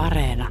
[0.00, 0.48] Areena.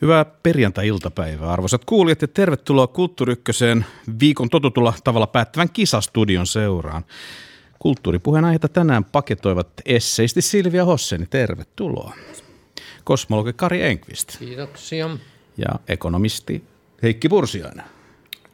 [0.00, 3.86] Hyvää perjantai-iltapäivää, arvoisat kuulijat, ja tervetuloa Kulttuuri Ykköseen
[4.20, 7.04] viikon totutulla tavalla päättävän kisastudion seuraan.
[7.78, 11.26] Kulttuuripuheen aiheita tänään paketoivat esseisti Silvia Hosseni.
[11.26, 12.14] Tervetuloa.
[13.04, 14.38] Kosmologi Kari Enqvist.
[14.38, 15.10] Kiitoksia.
[15.56, 16.64] Ja ekonomisti
[17.02, 17.84] Heikki Pursiainen.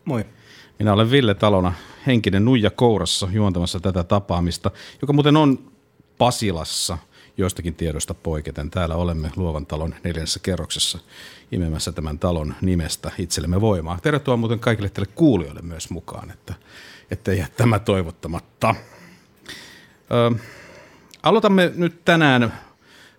[0.05, 0.25] Moi.
[0.79, 1.73] Minä olen Ville Talona,
[2.07, 4.71] henkinen nuija kourassa juontamassa tätä tapaamista,
[5.03, 5.73] joka muuten on
[6.19, 6.99] Pasilassa–
[7.37, 8.71] joistakin tiedosta poiketen.
[8.71, 10.99] Täällä olemme Luovan talon neljännessä kerroksessa
[11.53, 13.99] imemässä tämän talon nimestä itsellemme voimaa.
[14.03, 16.55] Tervetuloa muuten kaikille teille kuulijoille myös mukaan, että
[17.11, 18.75] ettei jää tämä toivottamatta.
[20.11, 20.39] Ö,
[21.23, 22.53] aloitamme nyt tänään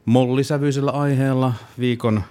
[0.06, 1.54] mollisävyisellä aiheella.
[1.80, 2.24] Viikon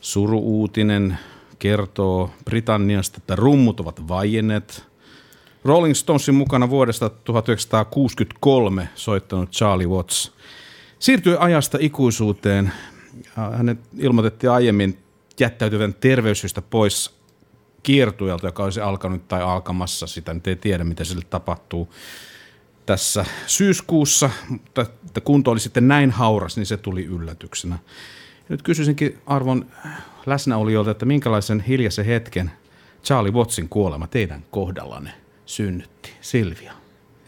[0.00, 1.18] suruuutinen
[1.58, 4.84] kertoo Britanniasta, että rummut ovat vaienneet.
[5.64, 10.32] Rolling Stonesin mukana vuodesta 1963 soittanut Charlie Watts
[10.98, 12.72] siirtyi ajasta ikuisuuteen.
[13.56, 14.98] Hänet ilmoitettiin aiemmin
[15.40, 17.16] jättäytyvän terveyssyistä pois
[17.82, 20.06] kiertueelta, joka olisi alkanut tai alkamassa.
[20.06, 21.88] Sitä nyt ei tiedä, mitä sille tapahtuu
[22.86, 27.78] tässä syyskuussa, mutta että kunto oli sitten näin hauras, niin se tuli yllätyksenä.
[28.48, 29.66] Nyt kysyisinkin arvon
[30.26, 32.50] läsnäolijoilta, että minkälaisen hiljaisen hetken
[33.04, 35.10] Charlie Wattsin kuolema teidän kohdallanne
[35.46, 36.12] synnytti?
[36.20, 36.72] Silvia.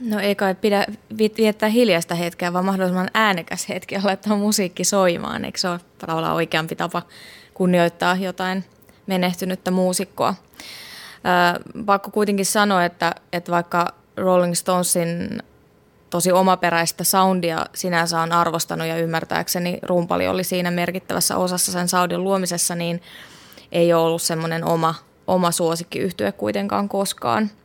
[0.00, 0.86] No ei kai pidä
[1.18, 5.44] viettää hiljaista hetkeä, vaan mahdollisimman äänekäs hetki ja laittaa musiikki soimaan.
[5.44, 7.02] Eikö se ole tavallaan oikeampi tapa
[7.54, 8.64] kunnioittaa jotain
[9.06, 10.34] menehtynyttä muusikkoa?
[10.34, 15.42] Öö, pakko kuitenkin sanoa, että, että vaikka Rolling Stonesin
[16.10, 22.24] tosi omaperäistä soundia sinänsä on arvostanut ja ymmärtääkseni rumpali oli siinä merkittävässä osassa sen soundin
[22.24, 23.02] luomisessa, niin
[23.72, 24.94] ei ole ollut semmoinen oma,
[25.26, 27.50] oma suosikkiyhtye kuitenkaan koskaan–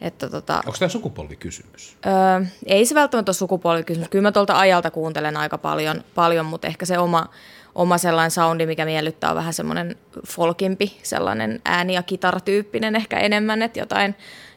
[0.00, 1.96] että tota, Onko tämä sukupolvikysymys?
[2.06, 4.08] Öö, ei se välttämättä ole sukupolvikysymys.
[4.08, 7.26] Kyllä mä tuolta ajalta kuuntelen aika paljon, paljon mutta ehkä se oma,
[7.74, 9.96] oma sellainen soundi, mikä miellyttää, on vähän semmoinen
[10.26, 14.14] folkimpi, sellainen ääni- ja kitaratyyppinen ehkä enemmän, että jotain,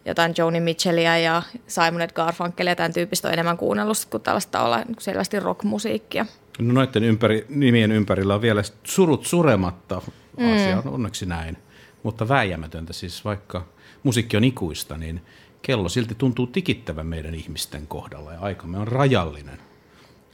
[0.09, 5.39] jotain Joni Mitchellia ja Simon Garfunkelia tämän tyyppistä on enemmän kuunnellut kuin tällaista olla selvästi
[5.39, 6.25] rockmusiikkia.
[6.59, 10.01] No noiden ympäri, nimien ympärillä on vielä surut surematta
[10.37, 10.93] asia, mm.
[10.93, 11.57] onneksi näin.
[12.03, 13.65] Mutta vääjäämätöntä siis, vaikka
[14.03, 15.21] musiikki on ikuista, niin
[15.61, 19.59] kello silti tuntuu tikittävän meidän ihmisten kohdalla ja aikamme on rajallinen.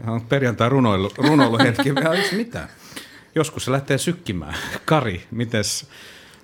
[0.04, 1.94] Ihan perjantai runoilu, runoiluhetki,
[2.36, 2.68] mitä?
[3.36, 4.56] Joskus se lähtee sykkimään.
[4.86, 5.88] Kari, mites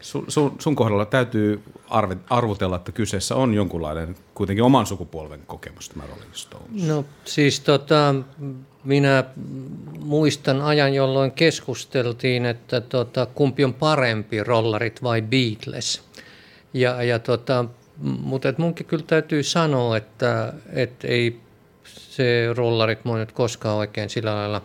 [0.01, 5.89] sun, sun, sun kohdalla täytyy arve, arvutella, että kyseessä on jonkunlainen kuitenkin oman sukupolven kokemus
[5.89, 6.83] tämä Rolling Stones?
[6.87, 8.15] No siis tota,
[8.83, 9.23] minä
[9.99, 16.01] muistan ajan, jolloin keskusteltiin, että tota, kumpi on parempi, rollarit vai Beatles–
[16.73, 17.65] ja, ja tota,
[17.99, 21.39] mutta et munkin kyllä täytyy sanoa, että et ei
[21.83, 24.61] se rollarit mua nyt koskaan oikein sillä lailla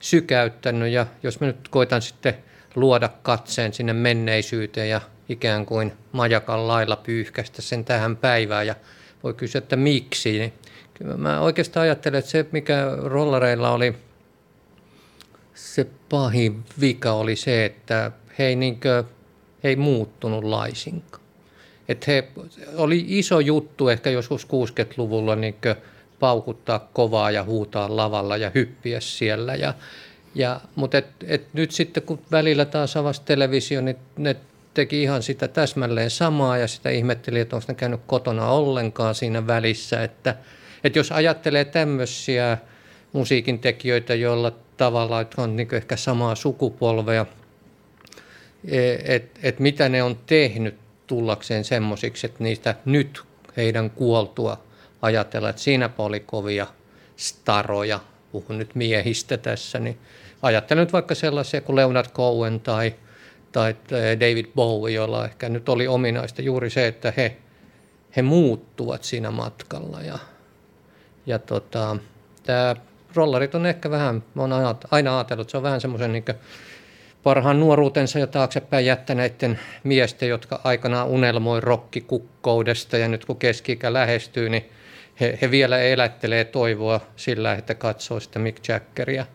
[0.00, 0.92] sykäyttänyt.
[0.92, 2.34] Ja jos mä nyt koitan sitten
[2.74, 8.66] luoda katseen sinne menneisyyteen ja ikään kuin majakan lailla pyyhkästä sen tähän päivään.
[8.66, 8.74] Ja
[9.22, 10.52] voi kysyä, että miksi, niin
[10.94, 13.94] kyllä mä oikeastaan ajattelen, että se mikä rollareilla oli
[15.54, 19.04] se pahin vika oli se, että he ei, niinkö,
[19.64, 21.22] he ei muuttunut laisinkaan.
[21.88, 22.28] Että he,
[22.76, 25.56] oli iso juttu ehkä joskus 60-luvulla niin
[26.20, 29.54] paukuttaa kovaa ja huutaa lavalla ja hyppiä siellä.
[29.54, 29.74] Ja,
[30.34, 34.36] ja, mutta et, et nyt sitten kun välillä taas avasi televisio, niin ne
[34.74, 39.46] teki ihan sitä täsmälleen samaa ja sitä ihmetteli, että onko ne käynyt kotona ollenkaan siinä
[39.46, 40.02] välissä.
[40.02, 40.36] Että,
[40.84, 42.58] että jos ajattelee tämmöisiä
[43.12, 47.26] musiikin tekijöitä, joilla tavalla että on niin ehkä samaa sukupolvea,
[49.04, 50.74] että et, mitä ne on tehnyt
[51.06, 53.22] tullakseen semmoisiksi, että niistä nyt
[53.56, 54.64] heidän kuoltua
[55.02, 56.66] ajatella, että siinä oli kovia
[57.16, 58.00] staroja,
[58.32, 59.98] puhun nyt miehistä tässä, niin
[60.42, 62.94] ajattelen nyt vaikka sellaisia kuin Leonard Cohen tai,
[63.52, 63.76] tai
[64.20, 67.36] David Bowie, joilla ehkä nyt oli ominaista juuri se, että he,
[68.16, 70.02] he muuttuvat siinä matkalla.
[70.02, 70.18] Ja,
[71.26, 71.96] ja tota,
[72.42, 72.76] tämä
[73.14, 74.52] rollarit on ehkä vähän, mä oon
[74.90, 76.24] aina ajatellut, että se on vähän semmoisen niin
[77.22, 84.48] parhaan nuoruutensa jo taaksepäin jättäneiden miesten, jotka aikanaan unelmoi rokkikukkoudesta ja nyt kun keski lähestyy,
[84.48, 84.70] niin
[85.20, 89.26] he, he vielä elättelee toivoa sillä, että katsoo sitä Mick Jaggeria.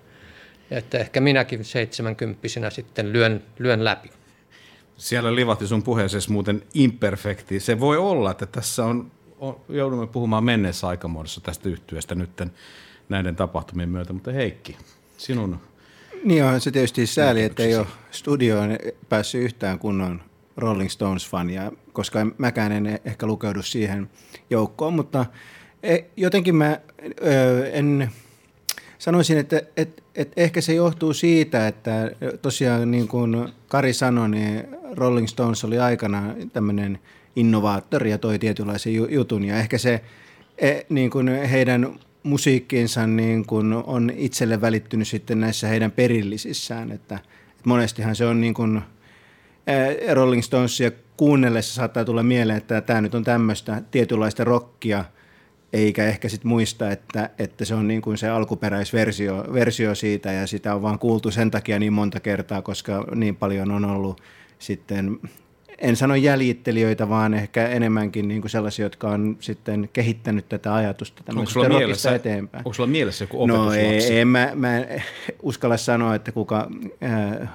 [0.71, 4.09] Että ehkä minäkin seitsemänkymppisenä sitten lyön, lyön läpi.
[4.97, 7.59] Siellä livahti sun puheeseen muuten imperfekti.
[7.59, 9.12] Se voi olla, että tässä on
[9.69, 12.51] joudumme puhumaan menneessä aikamuodossa tästä yhtyeestä nytten
[13.09, 14.77] näiden tapahtumien myötä, mutta Heikki,
[15.17, 15.59] sinun
[16.23, 18.77] Niin on se tietysti sääli, että ei ole studioon
[19.09, 20.21] päässyt yhtään kunnon
[20.57, 24.09] Rolling Stones-fania, koska mäkään en ehkä lukeudu siihen
[24.50, 25.25] joukkoon, mutta
[25.83, 26.79] e, jotenkin mä
[27.71, 28.12] en
[29.00, 32.12] sanoisin, että, että, että ehkä se johtuu siitä, että
[32.42, 37.00] tosiaan niin kuin Kari sanoi, niin Rolling Stones oli aikana tämmöinen
[37.36, 39.44] innovaattori ja toi tietynlaisen jutun.
[39.44, 40.01] Ja ehkä se
[40.57, 47.15] e, niin kuin heidän musiikkiinsa niin kuin on itselle välittynyt sitten näissä heidän perillisissään, että,
[47.15, 48.81] että monestihan se on niin kuin
[50.12, 55.06] Rolling Stonesia kuunnellessa saattaa tulla mieleen, että tämä nyt on tämmöistä tietynlaista rockia,
[55.73, 60.47] eikä ehkä sitten muista, että, että se on niin kuin se alkuperäisversio versio siitä ja
[60.47, 64.21] sitä on vaan kuultu sen takia niin monta kertaa, koska niin paljon on ollut
[64.59, 65.19] sitten
[65.77, 71.23] en sano jäljittelijöitä, vaan ehkä enemmänkin niin kuin sellaisia, jotka on sitten kehittänyt tätä ajatusta
[71.23, 72.59] tämmöisestä mielessä, eteenpäin.
[72.59, 75.03] Onko sulla mielessä joku No ei, en, mä, mä en
[75.44, 76.69] uskalla sanoa, että kuka
[77.03, 77.50] äh,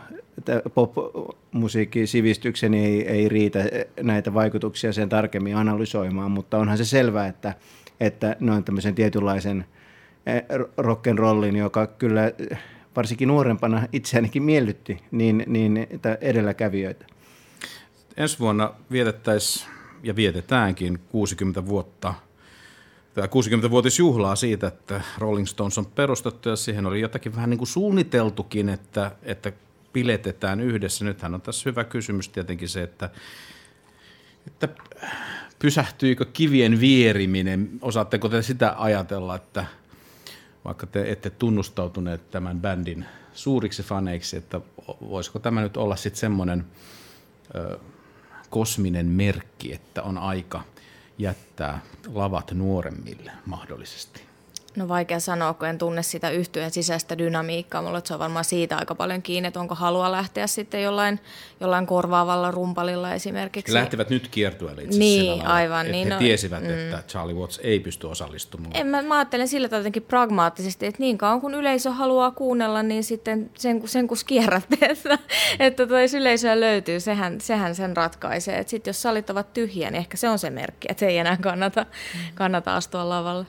[0.74, 3.64] pop-musiikki sivistykseni ei, ei riitä
[4.02, 7.54] näitä vaikutuksia sen tarkemmin analysoimaan, mutta onhan se selvää, että,
[8.00, 9.64] että ne on tämmöisen tietynlaisen
[10.28, 10.42] äh,
[10.80, 12.32] rock'n'rollin, joka kyllä
[12.96, 15.86] varsinkin nuorempana itseänikin miellytti, niin, niin
[16.20, 17.06] edelläkävijöitä
[18.16, 19.70] ensi vuonna vietettäisiin
[20.02, 22.14] ja vietetäänkin 60 vuotta
[23.14, 27.68] tämä 60-vuotisjuhlaa siitä, että Rolling Stones on perustettu ja siihen oli jotakin vähän niin kuin
[27.68, 29.52] suunniteltukin, että, että
[29.92, 31.04] piletetään yhdessä.
[31.04, 33.10] Nythän on tässä hyvä kysymys tietenkin se, että,
[34.46, 34.68] että
[35.60, 37.70] pysähtyykö kivien vieriminen?
[37.82, 39.64] Osaatteko te sitä ajatella, että
[40.64, 43.04] vaikka te ette tunnustautuneet tämän bändin
[43.34, 44.60] suuriksi faneiksi, että
[45.00, 46.64] voisiko tämä nyt olla sitten semmoinen
[48.50, 50.62] kosminen merkki, että on aika
[51.18, 51.80] jättää
[52.14, 54.29] lavat nuoremmille mahdollisesti?
[54.76, 57.82] No vaikea sanoa, kun en tunne sitä yhtyeen sisäistä dynamiikkaa.
[57.82, 61.20] Mulla se on varmaan siitä aika paljon kiinni, että onko halua lähteä sitten jollain,
[61.60, 63.72] jollain korvaavalla rumpalilla esimerkiksi.
[63.72, 65.86] He lähtevät nyt kiertueelle itse Niin, aivan.
[65.86, 66.70] Että niin, he no, tiesivät, mm.
[66.70, 68.76] että Charlie Watts ei pysty osallistumaan.
[68.76, 72.82] En, mä, mä ajattelen sillä tavalla jotenkin pragmaattisesti, että niin kauan kun yleisö haluaa kuunnella,
[72.82, 75.18] niin sitten sen, sen kun kierrätte, että,
[75.58, 78.64] että toi yleisöä löytyy, sehän, sehän sen ratkaisee.
[78.66, 81.86] Sitten jos salit ovat tyhjiä, niin ehkä se on se merkki, että ei enää kannata,
[82.34, 83.46] kannata astua lavalle.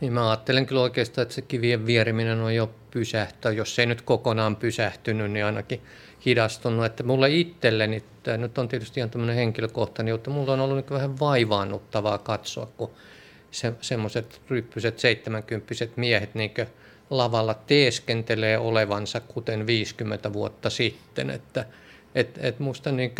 [0.00, 3.58] Niin mä ajattelen kyllä oikeastaan, että se kivien vieriminen on jo pysähtynyt.
[3.58, 5.82] Jos ei nyt kokonaan pysähtynyt, niin ainakin
[6.26, 6.84] hidastunut.
[6.84, 10.90] Että mulle itselleni, tämä nyt on tietysti ihan tämmöinen henkilökohtainen juttu, mulla on ollut niin
[10.90, 12.90] vähän vaivaannuttavaa katsoa, kun
[13.50, 16.50] se, semmoiset ryppyset 70 miehet niin
[17.10, 21.30] lavalla teeskentelee olevansa kuten 50 vuotta sitten.
[21.30, 21.64] Että
[22.14, 23.12] et, et musta niin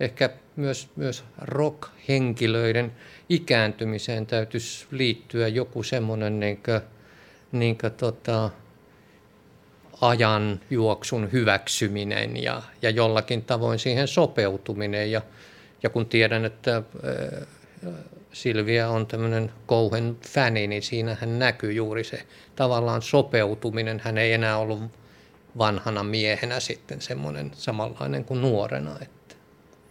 [0.00, 2.92] ehkä myös, myös rock-henkilöiden
[3.28, 6.80] ikääntymiseen täytyisi liittyä joku semmoinen niin kuin,
[7.52, 8.50] niin kuin tota,
[10.00, 15.10] ajan juoksun hyväksyminen ja, ja jollakin tavoin siihen sopeutuminen.
[15.10, 15.22] Ja,
[15.82, 17.46] ja kun tiedän, että äh,
[18.32, 22.22] Silvia on tämmöinen Kouhen fäni, niin siinähän näkyy juuri se
[22.56, 24.00] tavallaan sopeutuminen.
[24.04, 24.80] Hän ei enää ollut
[25.58, 28.96] vanhana miehenä sitten semmoinen samanlainen kuin nuorena.
[29.02, 29.19] Että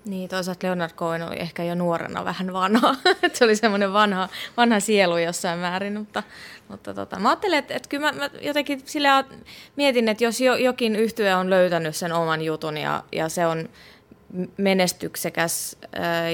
[0.06, 2.96] niin, toisaalta Leonard Cohen oli ehkä jo nuorena vähän vanha.
[3.34, 6.24] se oli semmoinen vanha, vanha sielu jossain määrin, mutta,
[6.68, 9.24] mutta tota, mä ajattelen, että, että kyllä mä, mä jotenkin sillä
[9.75, 13.70] mietin, että jos jo, jokin yhtye on löytänyt sen oman jutun ja, ja se on
[14.57, 15.77] menestyksekäs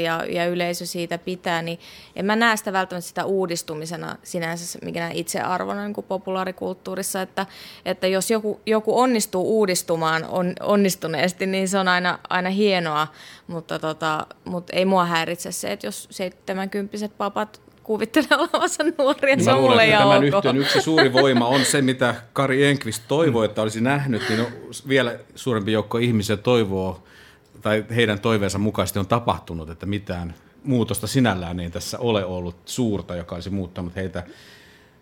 [0.03, 1.79] ja, ja yleisö siitä pitää, niin
[2.15, 7.45] en mä näe sitä välttämättä sitä uudistumisena sinänsä, mikä itse arvona niin kuin populaarikulttuurissa, että,
[7.85, 13.07] että jos joku, joku onnistuu uudistumaan on, onnistuneesti, niin se on aina, aina hienoa,
[13.47, 19.51] mutta, tota, mutta ei mua häiritse se, että jos 70 papat kuvittelee olevansa nuoria, se
[19.51, 23.61] on mulle ja Tämän yhtiön yksi suuri voima on se, mitä Kari Enqvist toivoi, että
[23.61, 24.47] olisi nähnyt, niin
[24.87, 27.03] vielä suurempi joukko ihmisiä toivoo
[27.65, 33.15] tai heidän toiveensa mukaisesti on tapahtunut, että mitään muutosta sinällään ei tässä ole ollut suurta,
[33.15, 34.23] joka olisi muuttanut heitä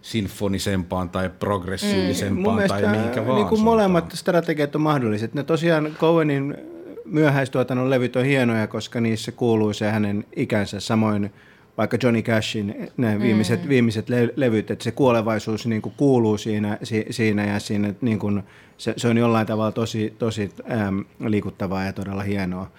[0.01, 3.35] sinfonisempaan tai progressiivisempaan mm, tai mihinkä vaan.
[3.35, 5.33] Niin kuin molemmat strategiat on mahdolliset.
[5.33, 6.57] Ne tosiaan Cowenin
[7.05, 10.79] myöhäistuotannon levyt on hienoja, koska niissä kuuluu se hänen ikänsä.
[10.79, 11.33] Samoin
[11.77, 13.69] vaikka Johnny Cashin ne viimeiset, mm.
[13.69, 18.19] viimeiset le- levyt, että se kuolevaisuus niin kuin kuuluu siinä, si- siinä ja siinä, niin
[18.19, 18.43] kuin,
[18.77, 22.71] se, se on jollain tavalla tosi, tosi äm, liikuttavaa ja todella hienoa.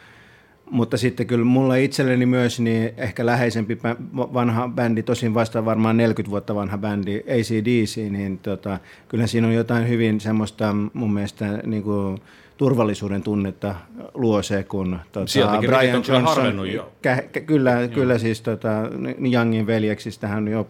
[0.71, 3.79] mutta sitten kyllä mulla itselleni myös niin ehkä läheisempi
[4.15, 9.55] vanha bändi, tosin vasta varmaan 40 vuotta vanha bändi, ACDC, niin tota, kyllä siinä on
[9.55, 12.19] jotain hyvin semmoista mun mielestä niin kuin,
[12.57, 13.75] turvallisuuden tunnetta
[14.15, 16.93] luo se, kun tota, Brian Johnson, jo.
[17.03, 18.71] Kä, kyllä, kyllä siis tota,
[19.33, 20.69] Youngin veljeksistähän jo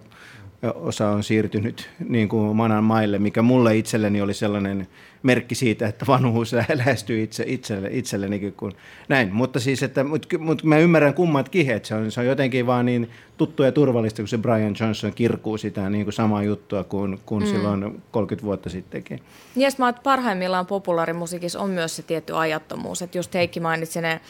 [0.74, 4.86] osa on siirtynyt niin kuin manan maille, mikä mulle itselleni oli sellainen
[5.22, 8.72] merkki siitä, että vanhuus lähestyy itse, itselle, itsellenikin kuin
[9.08, 9.34] näin.
[9.34, 12.86] Mutta siis, että, mutta, mutta mä ymmärrän kummatkin, että se on, se on jotenkin vaan
[12.86, 17.20] niin tuttu ja turvallista, kun se Brian Johnson kirkuu sitä niin kuin samaa juttua kuin,
[17.26, 17.50] kuin mm.
[17.50, 19.20] silloin 30 vuotta sittenkin.
[19.54, 24.20] Niin, mä parhaimmillaan populaarimusiikissa on myös se tietty ajattomuus, että just Heikki mainitsi ne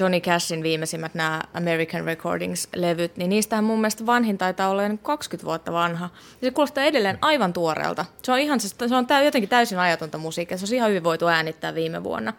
[0.00, 5.72] Johnny Cashin viimeisimmät nämä American Recordings-levyt, niin niistähän mun mielestä vanhin taitaa olla 20 vuotta
[5.80, 6.10] vanha.
[6.42, 8.04] Ja se kuulostaa edelleen aivan tuoreelta.
[8.22, 8.68] Se on, ihan, se
[9.18, 10.58] on jotenkin täysin ajatonta musiikkia.
[10.58, 12.32] Se on ihan hyvin voitu äänittää viime vuonna.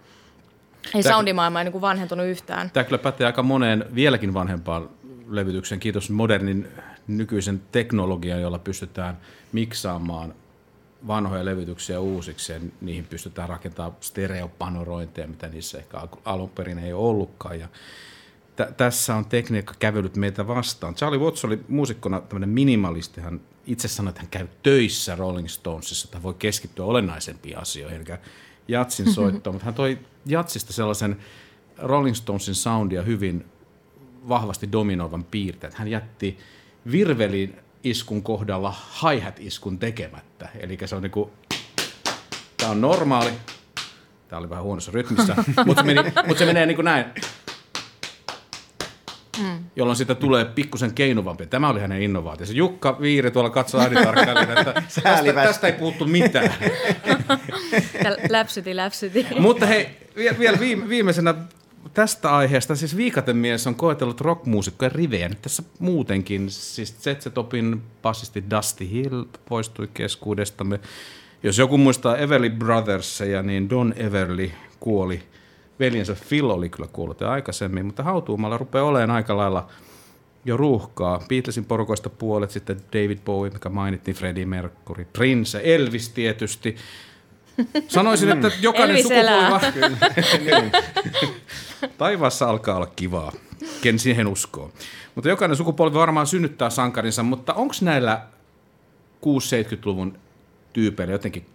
[0.96, 2.72] Ei tämä, soundimaailma ei niin vanhentunut yhtään.
[2.72, 4.90] Tämä kyllä pätee aika moneen vieläkin vanhempaan
[5.30, 5.80] levytykseen.
[5.80, 6.68] Kiitos modernin
[7.08, 9.18] nykyisen teknologian, jolla pystytään
[9.52, 10.34] miksaamaan
[11.08, 17.60] vanhoja levytyksiä uusiksi ja niihin pystytään rakentamaan stereopanorointeja, mitä niissä ehkä alun perin ei ollutkaan.
[17.60, 17.68] Ja
[18.66, 20.96] t- tässä on tekniikka kävellyt meitä vastaan.
[20.96, 23.22] Charlie Watts oli muusikkona tämmöinen minimalisti.
[23.22, 28.18] Hän itse sanoi, että hän käy töissä Rolling Stonesissa, että voi keskittyä olennaisempiin asioihin, eli
[28.68, 31.18] jatsin soittoon, mutta hän toi jatsista sellaisen
[31.78, 33.46] Rolling Stonesin soundia hyvin
[34.30, 35.74] vahvasti dominoivan piirteen.
[35.76, 36.38] Hän jätti
[36.92, 40.50] virvelin iskun kohdalla hi iskun tekemättä.
[40.60, 41.32] Eli se on niinku,
[42.58, 43.32] tämä on normaali,
[44.28, 47.06] tämä oli vähän huonossa rytmissä, mutta se, mut se menee niinku näin.
[49.40, 49.64] Mm.
[49.76, 51.46] jolloin siitä tulee pikkusen keinuvampi.
[51.46, 52.54] Tämä oli hänen innovaationsa.
[52.54, 54.74] Jukka Viiri tuolla katsoo äänitarkkailijan, että
[55.04, 56.54] tästä, tästä ei puuttu mitään.
[58.30, 59.28] läpsyti, läpsyti.
[59.40, 59.90] Mutta hei,
[60.40, 60.60] vielä
[60.90, 61.36] viimeisenä
[61.94, 66.50] tästä aiheesta, siis Viikatemies on koetellut rockmuusikkojen rivejä nyt tässä muutenkin.
[66.50, 70.80] Siis Zetsetopin bassisti Dusty Hill poistui keskuudestamme.
[71.44, 75.24] Jos joku muistaa Everly Brothersia, niin Don Everly kuoli.
[75.80, 79.68] Veljensä Phil oli kyllä kuollut jo aikaisemmin, mutta hautuumalla rupeaa olemaan aika lailla
[80.46, 81.22] jo ruuhkaa.
[81.28, 86.76] Beatlesin porukoista puolet, sitten David Bowie, mikä mainittiin, Freddie Mercury, Prince, Elvis tietysti.
[87.88, 89.92] Sanoisin, että jokainen sukupolvi...
[91.98, 93.32] Taivaassa alkaa olla kivaa,
[93.82, 94.72] ken siihen uskoo.
[95.16, 98.22] Mutta jokainen sukupolvi varmaan synnyttää sankarinsa, mutta onko näillä
[99.26, 100.18] 6-70-luvun
[100.74, 101.46] tyypeillä jotenkin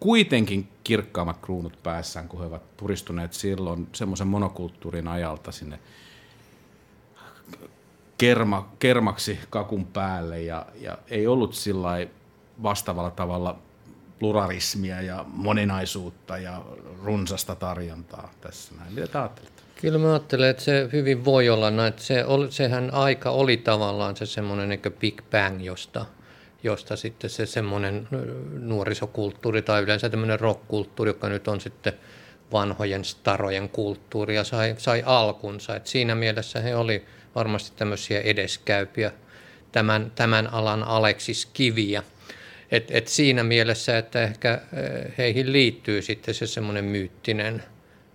[0.00, 5.78] kuitenkin kirkkaammat kruunut päässään, kun he ovat puristuneet silloin semmoisen monokulttuurin ajalta sinne
[8.18, 12.06] kerma, kermaksi kakun päälle ja, ja ei ollut sillä
[12.62, 13.58] vastaavalla tavalla
[14.18, 16.62] pluralismia ja moninaisuutta ja
[17.02, 18.94] runsasta tarjontaa tässä näin.
[18.94, 19.52] Mitä ajattelet?
[19.80, 21.92] Kyllä mä ajattelen, että se hyvin voi olla näin.
[21.96, 26.06] Se sehän aika oli tavallaan se semmoinen niin Big Bang, josta,
[26.62, 28.08] josta sitten se semmoinen
[28.60, 31.92] nuorisokulttuuri tai yleensä tämmöinen rockkulttuuri, joka nyt on sitten
[32.52, 35.76] vanhojen starojen kulttuuria, sai, sai alkunsa.
[35.76, 39.12] Et siinä mielessä he oli varmasti tämmöisiä edeskäypiä
[39.72, 42.02] tämän, tämän alan Aleksis Kiviä–
[42.70, 47.62] et, et siinä mielessä, että ehkä eh, heihin liittyy sitten se semmoinen myyttinen,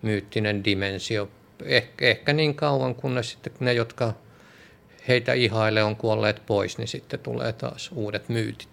[0.01, 1.29] myyttinen dimensio.
[1.65, 4.13] Eh, ehkä niin kauan, kunnes sitten ne, jotka
[5.07, 8.69] heitä ihaile on kuolleet pois, niin sitten tulee taas uudet myytit.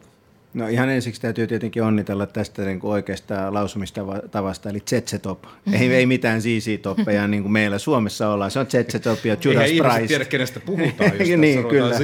[0.55, 5.43] No ihan ensiksi täytyy tietenkin onnitella tästä niin kuin oikeasta lausumista tavasta, eli Zetsetop.
[5.43, 5.75] Mm-hmm.
[5.75, 8.51] Ei, ei mitään ZZ-toppeja niin kuin meillä Suomessa ollaan.
[8.51, 9.95] Se on Zetsetop ja Judas Eihän Price.
[9.95, 11.95] Eihän tiedä, kenestä puhutaan, jos niin, kyllä.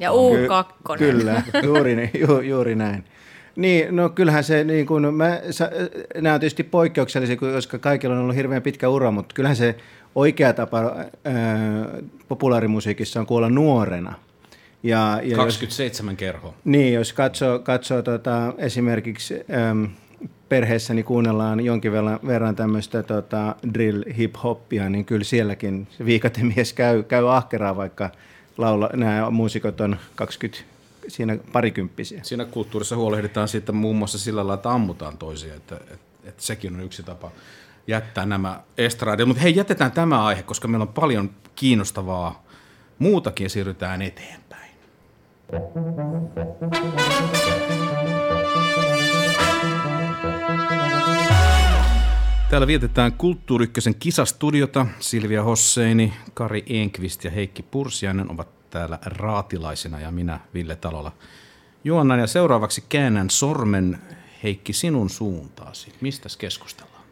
[0.00, 0.72] Ja U2.
[0.86, 3.04] Ky- kyllä, juuri, ju, juuri näin.
[3.56, 5.70] Niin, no kyllähän se, niin kuin, mä, sä,
[6.20, 9.76] nämä on tietysti poikkeuksellisia, koska kaikilla on ollut hirveän pitkä ura, mutta kyllähän se
[10.14, 11.04] oikea tapa ää,
[12.28, 14.14] populaarimusiikissa on kuolla nuorena.
[14.82, 16.54] Ja, ja 27 jos, kerho.
[16.64, 19.34] Niin, jos katsoo, katsoo tota, esimerkiksi
[19.70, 19.88] äm,
[20.48, 27.02] perheessäni kuunnellaan jonkin verran, verran tämmöistä tota, drill hip-hoppia, niin kyllä sielläkin se viikatemies käy,
[27.02, 28.10] käy ahkeraa, vaikka
[28.58, 30.64] laula, nämä muusikot on 20
[31.08, 32.20] siinä parikymppisiä.
[32.22, 36.74] Siinä kulttuurissa huolehditaan siitä muun muassa sillä lailla, että ammutaan toisia, että, että, että sekin
[36.74, 37.30] on yksi tapa
[37.86, 39.26] jättää nämä estradit.
[39.26, 42.44] Mutta hei, jätetään tämä aihe, koska meillä on paljon kiinnostavaa
[42.98, 44.70] muutakin ja siirrytään eteenpäin.
[52.50, 54.86] Täällä vietetään Kulttuurykkösen kisastudiota.
[55.00, 61.12] Silvia Hosseini, Kari Enqvist ja Heikki Pursiainen ovat täällä raatilaisina ja minä Ville Talola
[61.84, 62.18] juonnan.
[62.18, 63.98] Ja seuraavaksi käännän sormen
[64.42, 65.92] Heikki sinun suuntaasi.
[66.00, 67.04] Mistä keskustellaan?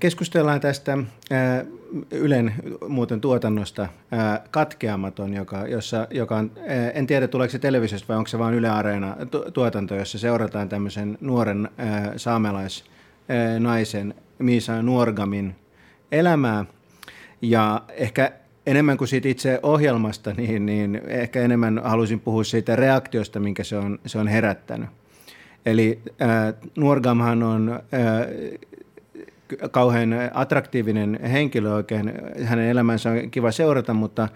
[0.00, 0.98] Keskustellaan tästä
[1.30, 1.64] ää,
[2.10, 2.54] Ylen
[2.88, 8.16] muuten tuotannosta ää, Katkeamaton, joka, jossa, joka on, ää, en tiedä tuleeko se televisiosta vai
[8.16, 11.68] onko se vain Yle Areena tu- tuotanto, jossa seurataan tämmöisen nuoren
[12.16, 15.56] saamelaisnaisen Miisa Nuorgamin
[16.12, 16.64] elämää.
[17.42, 18.32] Ja ehkä
[18.66, 23.76] enemmän kuin siitä itse ohjelmasta, niin, niin ehkä enemmän haluaisin puhua siitä reaktiosta, minkä se
[23.76, 24.88] on, se on herättänyt.
[25.66, 28.60] Eli äh, Nuorgamhan on äh,
[29.70, 32.12] kauhean attraktiivinen henkilö oikein.
[32.44, 34.28] Hänen elämänsä on kiva seurata, mutta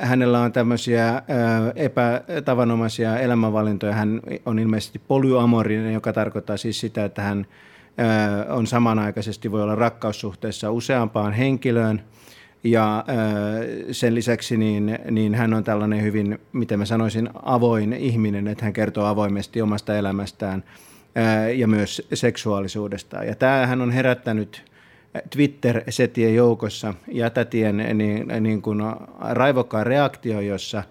[0.00, 1.22] hänellä on tämmöisiä
[1.76, 3.92] epätavanomaisia elämänvalintoja.
[3.92, 7.46] Hän on ilmeisesti polyamorinen, joka tarkoittaa siis sitä, että hän
[8.48, 12.02] on samanaikaisesti voi olla rakkaussuhteessa useampaan henkilöön.
[12.64, 13.04] Ja
[13.92, 18.72] sen lisäksi niin, niin hän on tällainen hyvin, miten mä sanoisin, avoin ihminen, että hän
[18.72, 20.64] kertoo avoimesti omasta elämästään–
[21.54, 23.24] ja myös seksuaalisuudesta.
[23.24, 24.64] Ja tämähän on herättänyt
[25.30, 28.82] Twitter-setien joukossa jätätien niin, niin kuin
[29.30, 30.82] raivokkaan reaktio, jossa,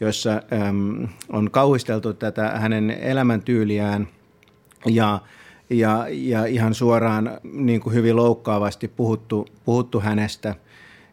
[0.00, 4.08] jossa äm, on kauhisteltu tätä hänen elämäntyyliään
[4.86, 5.18] ja,
[5.70, 10.54] ja, ja ihan suoraan niin kuin hyvin loukkaavasti puhuttu, puhuttu hänestä–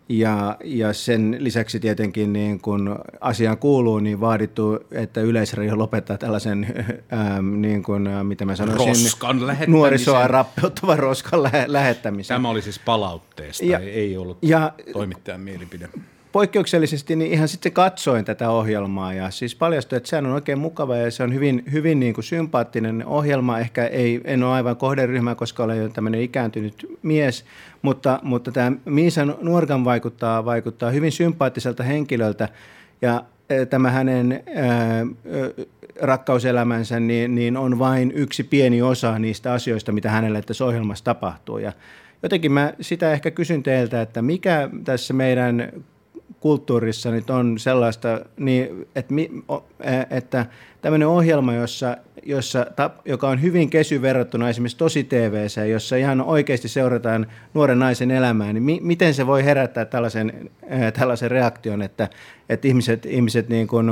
[0.09, 6.67] ja, ja sen lisäksi tietenkin niin kun asiaan kuuluu, niin vaadittu, että Yleisradio lopettaa tällaisen,
[7.13, 12.35] ähm, niin kuin, äh, mitä mä sanoisin, roskan nuorisoa rappeuttavan roskan lä- lähettämisen.
[12.35, 15.89] Tämä oli siis palautteesta, ja, ei ollut ja, toimittajan mielipide
[16.31, 20.97] poikkeuksellisesti niin ihan sitten katsoin tätä ohjelmaa ja siis paljastui, että sehän on oikein mukava
[20.97, 23.59] ja se on hyvin, hyvin niin kuin sympaattinen ohjelma.
[23.59, 27.45] Ehkä ei, en ole aivan kohderyhmä, koska olen jo tämmöinen ikääntynyt mies,
[27.81, 32.49] mutta, mutta tämä Miisa Nuorgan vaikuttaa, vaikuttaa hyvin sympaattiselta henkilöltä
[33.01, 35.05] ja e, tämä hänen ää,
[36.01, 41.57] rakkauselämänsä niin, niin on vain yksi pieni osa niistä asioista, mitä hänelle tässä ohjelmassa tapahtuu.
[41.57, 41.73] Ja
[42.23, 45.71] jotenkin mä sitä ehkä kysyn teiltä, että mikä tässä meidän
[46.39, 49.13] kulttuurissa nyt on sellaista, niin, että,
[50.09, 50.45] että
[50.81, 52.65] tämmöinen ohjelma, jossa, jossa,
[53.05, 58.53] joka on hyvin kesy verrattuna esimerkiksi tosi tv jossa ihan oikeasti seurataan nuoren naisen elämää,
[58.53, 60.49] niin mi, miten se voi herättää tällaisen,
[60.93, 62.09] tällaisen reaktion, että,
[62.49, 63.87] että ihmiset, ihmiset niin kuin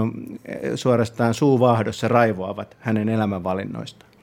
[0.75, 4.16] suorastaan suuvahdossa raivoavat hänen elämänvalinnoistaan?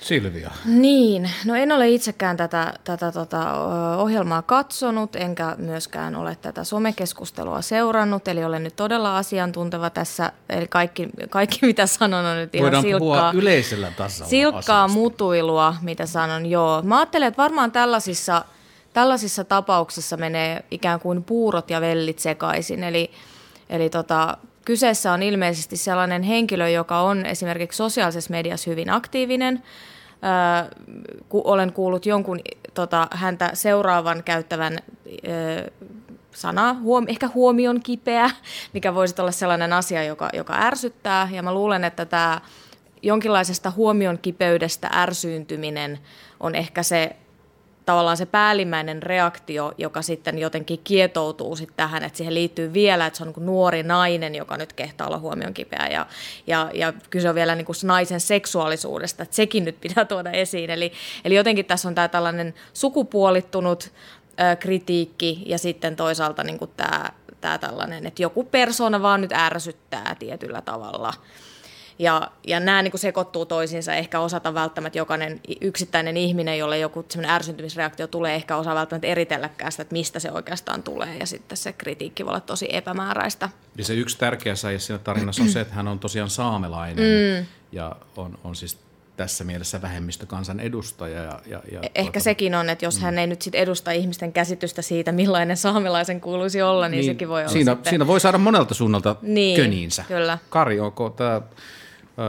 [0.00, 0.50] Silvia.
[0.64, 3.52] Niin, no en ole itsekään tätä, tätä tota,
[3.96, 10.66] ohjelmaa katsonut, enkä myöskään ole tätä somekeskustelua seurannut, eli olen nyt todella asiantunteva tässä, eli
[10.68, 12.98] kaikki, kaikki mitä sanon on nyt ihan Voidaan silkkaa.
[12.98, 15.00] puhua yleisellä tasolla Silkkaa asiasta.
[15.00, 16.82] mutuilua, mitä sanon, joo.
[16.82, 18.44] Mä ajattelen, että varmaan tällaisissa,
[18.92, 23.10] tällaisissa tapauksissa menee ikään kuin puurot ja vellit sekaisin, eli,
[23.70, 24.36] eli tota,
[24.68, 29.62] kyseessä on ilmeisesti sellainen henkilö, joka on esimerkiksi sosiaalisessa mediassa hyvin aktiivinen,
[31.28, 32.40] ku, olen kuullut jonkun
[32.74, 34.78] tota, häntä seuraavan käyttävän
[35.28, 35.70] ö,
[36.34, 38.30] sana, huom, ehkä huomion kipeä,
[38.74, 41.28] mikä voisi olla sellainen asia, joka, joka ärsyttää.
[41.32, 42.40] Ja mä luulen, että tämä
[43.02, 45.98] jonkinlaisesta huomion kipeydestä ärsyyntyminen
[46.40, 47.16] on ehkä se
[47.88, 53.16] tavallaan se päällimmäinen reaktio, joka sitten jotenkin kietoutuu sitten tähän, että siihen liittyy vielä, että
[53.16, 56.06] se on niin nuori nainen, joka nyt kehtaa olla huomion kipeä ja,
[56.46, 60.70] ja, ja kyse on vielä niin kuin naisen seksuaalisuudesta, että sekin nyt pitää tuoda esiin.
[60.70, 60.92] Eli,
[61.24, 67.10] eli jotenkin tässä on tämä tällainen sukupuolittunut ö, kritiikki ja sitten toisaalta niin kuin tämä,
[67.40, 71.12] tämä tällainen, että joku persona vaan nyt ärsyttää tietyllä tavalla–
[71.98, 73.94] ja, ja nämä niin kuin sekoittuu toisiinsa.
[73.94, 79.82] Ehkä osata välttämättä jokainen yksittäinen ihminen, jolle joku ärsyyntymisreaktio tulee, ehkä osaa välttämättä eritelläkään sitä,
[79.82, 81.16] että mistä se oikeastaan tulee.
[81.16, 83.48] Ja sitten se kritiikki voi olla tosi epämääräistä.
[83.78, 87.46] Ja se yksi tärkeä säie siinä tarinassa on se, että hän on tosiaan saamelainen mm.
[87.72, 88.78] ja on, on siis
[89.16, 91.22] tässä mielessä vähemmistökansan edustaja.
[91.22, 93.02] Ja, ja, ja e-, Ehkä tuota, sekin on, että jos mm.
[93.02, 97.28] hän ei nyt sit edusta ihmisten käsitystä siitä, millainen saamelaisen kuuluisi olla, niin, niin sekin
[97.28, 97.90] voi olla siinä, sitten...
[97.90, 100.04] siinä voi saada monelta suunnalta niin, köniinsä.
[100.08, 100.38] Kyllä.
[100.50, 101.40] Kari, onko tämä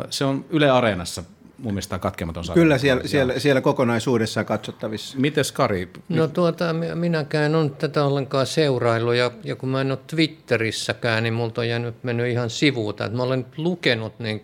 [0.10, 1.24] se on Yle Areenassa
[1.58, 2.62] mun mielestä katkematon sarja.
[2.62, 5.18] Kyllä, siellä, siellä, siellä kokonaisuudessaan katsottavissa.
[5.18, 5.90] Mites Kari?
[6.10, 11.34] No tuota, minäkään on tätä ollenkaan seurailu ja, ja kun mä en ole Twitterissäkään, niin
[11.34, 13.06] multa on jäänyt mennyt ihan sivuuta.
[13.06, 14.42] Että mä olen lukenut niin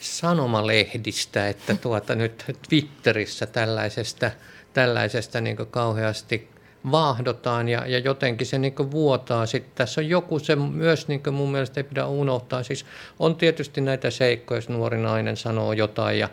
[0.00, 4.30] sanomalehdistä, että tuota nyt Twitterissä tällaisesta,
[4.72, 6.48] tällaisesta niin kauheasti
[6.90, 9.46] vaahdotaan ja, ja jotenkin se niin vuotaa.
[9.46, 12.62] Sitten tässä on joku se myös niin mun mielestä ei pidä unohtaa.
[12.62, 12.86] Siis
[13.18, 16.28] on tietysti näitä seikkoja, jos nuori nainen sanoo jotain ja,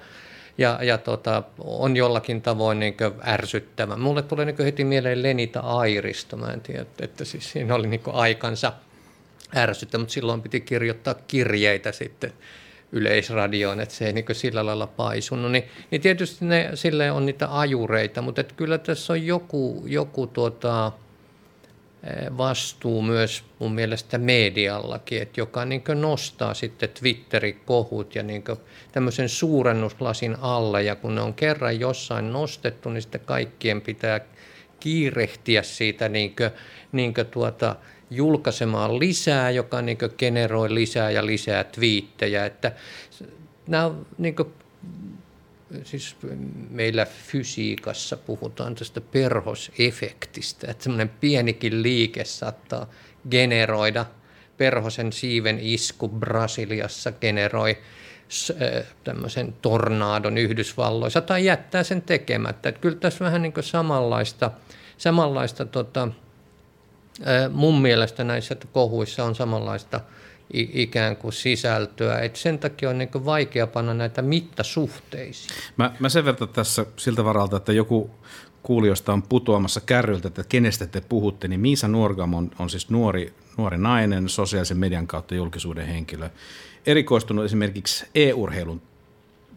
[0.57, 2.95] ja, ja tota, on jollakin tavoin niin
[3.27, 3.97] ärsyttävä.
[3.97, 6.37] Mulle tulee niin heti mieleen Lenita Airisto.
[6.37, 8.73] Mä en tiedä, että, siis siinä oli niin aikansa
[9.55, 12.33] ärsyttä, mutta silloin piti kirjoittaa kirjeitä sitten
[12.93, 15.51] yleisradioon, että se ei niin sillä lailla paisunut.
[15.51, 20.27] Niin, niin tietysti ne, sille on niitä ajureita, mutta että kyllä tässä on joku, joku
[20.27, 20.91] tuota,
[22.03, 28.43] eh, vastuu myös mun mielestä mediallakin, että joka niin nostaa sitten Twitterin kohut ja niin
[28.91, 34.19] tämmöisen suurennuslasin alle ja kun ne on kerran jossain nostettu, niin sitten kaikkien pitää
[34.83, 36.51] kiirehtiä siitä niin kuin,
[36.91, 37.75] niin tuota,
[38.11, 42.45] julkaisemaan lisää, joka niin generoi lisää ja lisää twiittejä.
[42.45, 42.71] Että
[43.67, 44.53] nämä niin kuin,
[45.83, 46.15] siis
[46.69, 52.89] meillä fysiikassa puhutaan tästä perhosefektistä, että semmoinen pienikin liike saattaa
[53.31, 54.05] generoida
[54.57, 57.77] perhosen siiven isku Brasiliassa generoi
[59.03, 62.69] tämmöisen tornaadon Yhdysvalloissa tai jättää sen tekemättä.
[62.69, 64.51] Että kyllä tässä vähän niin samanlaista,
[64.97, 66.07] samanlaista tota,
[67.51, 69.99] mun mielestä näissä kohuissa on samanlaista
[70.53, 72.19] ikään kuin sisältöä.
[72.19, 75.55] Et sen takia on niin vaikea panna näitä mittasuhteisiin.
[75.77, 78.11] Mä, mä sen verran tässä siltä varalta, että joku
[78.63, 83.33] kuulijoista on putoamassa kärryltä, että kenestä te puhutte, niin Miisa Nuorgam on, on siis nuori,
[83.57, 86.29] nuori nainen, sosiaalisen median kautta julkisuuden henkilö.
[86.85, 88.81] Erikoistunut esimerkiksi e-urheilun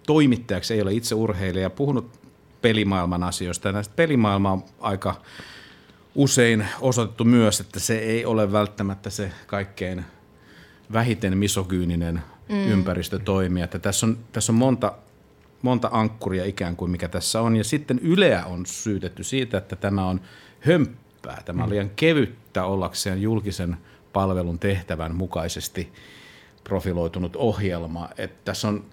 [0.07, 2.21] toimittajaksi, ei ole itse urheilija, puhunut
[2.63, 3.69] pelimaailman asioista.
[3.69, 5.15] Ja näistä pelimaailma on aika
[6.15, 10.05] usein osoitettu myös, että se ei ole välttämättä se kaikkein
[10.93, 12.69] vähiten misogyyninen mm.
[12.69, 13.65] ympäristö toimia.
[13.65, 14.93] Että tässä on, tässä on monta,
[15.63, 17.57] monta ankkuria ikään kuin, mikä tässä on.
[17.57, 20.21] Ja sitten Yleä on syytetty siitä, että tämä on
[20.61, 21.43] hömppää.
[21.45, 21.73] Tämä on mm.
[21.73, 23.77] liian kevyttä ollakseen julkisen
[24.13, 25.93] palvelun tehtävän mukaisesti
[26.69, 28.09] profiloitunut ohjelma.
[28.19, 28.85] Että tässä on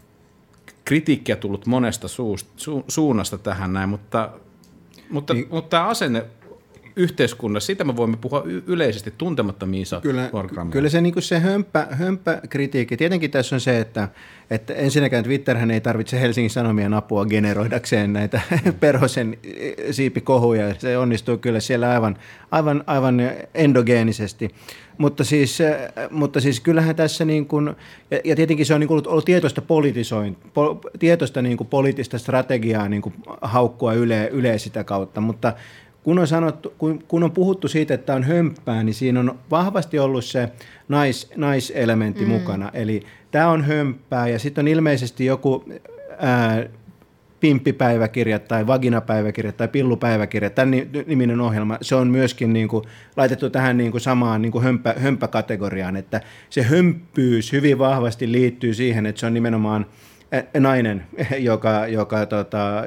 [0.86, 4.32] kritiikkiä tullut monesta suust, su, suunnasta tähän näin, mutta,
[5.10, 5.48] mutta, niin.
[5.50, 6.26] mutta tämä asenne
[6.96, 10.30] yhteiskunnassa, sitä me voimme puhua yleisesti tuntematta Miisa Kyllä,
[10.72, 14.10] kyllä se, niin se hömpä, hömpä kritiikki, tietenkin tässä on se, että,
[14.50, 18.74] että ensinnäkään Twitterhän ei tarvitse Helsingin Sanomien apua generoidakseen näitä mm.
[18.80, 22.18] perhosen eh, siipikohuja, se onnistuu kyllä siellä aivan,
[22.52, 23.22] aivan, aivan
[23.54, 24.50] endogeenisesti.
[24.98, 27.76] Mutta siis, eh, mutta siis kyllähän tässä, niin kuin,
[28.24, 32.90] ja tietenkin se on niin kuin ollut tietoista politisoin, po, tietoista niin kuin poliittista strategiaa
[32.90, 35.54] niin kuin haukkua yle, yle sitä kautta, mutta
[36.04, 40.00] kun on, sanottu, kun, kun on puhuttu siitä, että on hömppää, niin siinä on vahvasti
[40.00, 40.50] ollut se
[40.88, 42.32] nais, naiselementti mm.
[42.32, 42.72] mukana.
[42.74, 45.66] Eli tämä on hömppää ja sitten on ilmeisesti joku
[46.18, 46.66] ää,
[47.40, 50.72] pimppipäiväkirja tai vaginapäiväkirja tai pillupäiväkirja, tämän
[51.06, 52.84] niminen ohjelma, se on myöskin niin kuin
[53.18, 58.74] laitettu tähän niin kuin samaan niin kuin hömpä, hömppäkategoriaan, että se hömppyys hyvin vahvasti liittyy
[58.74, 59.86] siihen, että se on nimenomaan
[60.60, 61.04] nainen,
[61.40, 62.84] joka, joka, tota,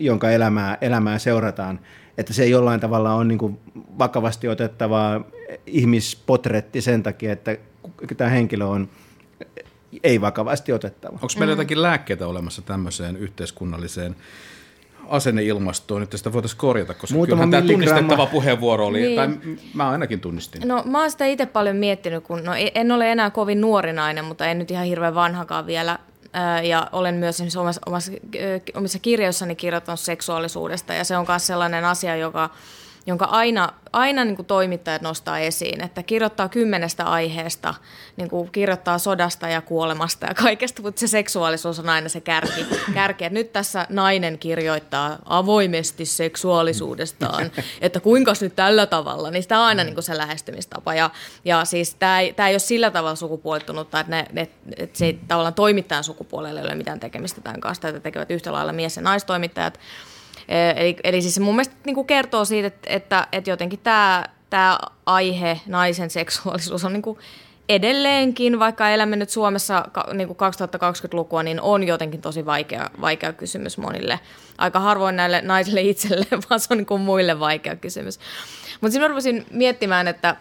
[0.00, 1.80] jonka elämää, elämää seurataan
[2.18, 3.58] että se jollain tavalla on niin kuin
[3.98, 5.20] vakavasti otettava
[5.66, 7.56] ihmispotretti sen takia, että
[8.16, 8.88] tämä henkilö on
[10.02, 11.12] ei vakavasti otettava.
[11.12, 11.58] Onko meillä mm.
[11.58, 14.16] jotakin lääkkeitä olemassa tämmöiseen yhteiskunnalliseen
[15.08, 19.16] asenneilmastoon, että sitä voitaisiin korjata, koska Muutama kyllähän tämä tunnistettava puheenvuoro oli, niin.
[19.16, 19.28] tai
[19.74, 20.68] mä ainakin tunnistin.
[20.68, 24.24] No mä oon sitä itse paljon miettinyt, kun no, en ole enää kovin nuori nainen,
[24.24, 25.98] mutta en nyt ihan hirveän vanhakaan vielä,
[26.62, 28.12] ja olen myös omassa, omassa,
[28.74, 32.50] omissa kirjoissani kirjoittanut seksuaalisuudesta ja se on myös sellainen asia, joka
[33.06, 37.74] jonka aina, aina niin kuin toimittajat nostaa esiin, että kirjoittaa kymmenestä aiheesta,
[38.16, 42.66] niin kuin kirjoittaa sodasta ja kuolemasta ja kaikesta, mutta se seksuaalisuus on aina se kärki.
[42.94, 43.24] kärki.
[43.24, 49.64] Että nyt tässä nainen kirjoittaa avoimesti seksuaalisuudestaan, että kuinka nyt tällä tavalla, niin sitä on
[49.64, 50.94] aina niin kuin se lähestymistapa.
[50.94, 51.10] Ja,
[51.44, 55.06] ja siis tämä ei, tämä ei ole sillä tavalla sukupuolittunutta, että, ne, ne, että se
[55.06, 58.96] ei tavallaan toimittajan sukupuolelle ei ole mitään tekemistä tämän kanssa, että tekevät yhtä lailla mies-
[58.96, 59.78] ja naistoimittajat.
[60.76, 64.78] Eli, eli siis mun mielestä niin kuin kertoo siitä, että, että, että jotenkin tämä, tämä
[65.06, 67.18] aihe, naisen seksuaalisuus on niin kuin
[67.68, 73.78] edelleenkin, vaikka elämme nyt Suomessa niin kuin 2020-lukua, niin on jotenkin tosi vaikea, vaikea kysymys
[73.78, 74.20] monille.
[74.58, 78.18] Aika harvoin näille naisille itselleen, vaan se on niin kuin muille vaikea kysymys.
[78.80, 80.36] Mutta sitten mä rupesin miettimään, että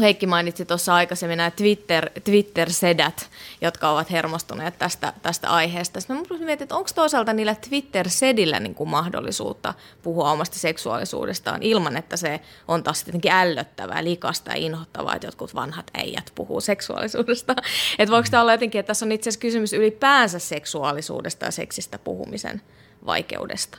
[0.00, 3.30] Heikki mainitsi tuossa aikaisemmin nämä Twitter, Twitter-sedät,
[3.60, 6.00] jotka ovat hermostuneet tästä, tästä aiheesta.
[6.00, 11.96] Sitten mä mietin, että onko toisaalta niillä Twitter-sedillä niin kuin mahdollisuutta puhua omasta seksuaalisuudestaan ilman,
[11.96, 17.54] että se on taas jotenkin ällöttävää, likasta ja inhottavaa, että jotkut vanhat äijät puhuu seksuaalisuudesta.
[17.98, 21.98] Että voiko tämä olla jotenkin, että tässä on itse asiassa kysymys ylipäänsä seksuaalisuudesta ja seksistä
[21.98, 22.62] puhumisen
[23.06, 23.78] vaikeudesta,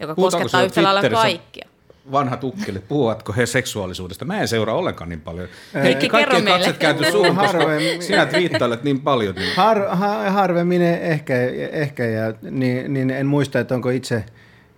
[0.00, 1.71] joka Puhutaanko koskettaa yhtä lailla kaikkia
[2.12, 4.24] vanhat ukkelit, puhuvatko he seksuaalisuudesta?
[4.24, 5.48] Mä en seuraa ollenkaan niin paljon.
[5.74, 6.50] Heikki, kerro meille.
[6.50, 8.02] katset käänty suun, harvemmin.
[8.02, 9.34] sinä twiittailet niin paljon.
[9.34, 9.56] Niin.
[9.56, 11.34] Har, ha, harvemmin ehkä,
[11.72, 14.24] ehkä ja niin, niin en muista, että onko itse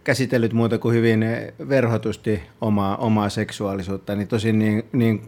[0.04, 1.24] käsitellyt muuta kuin hyvin
[1.68, 4.14] verhotusti omaa, omaa seksuaalisuutta.
[4.14, 5.22] Niin tosin niin, niin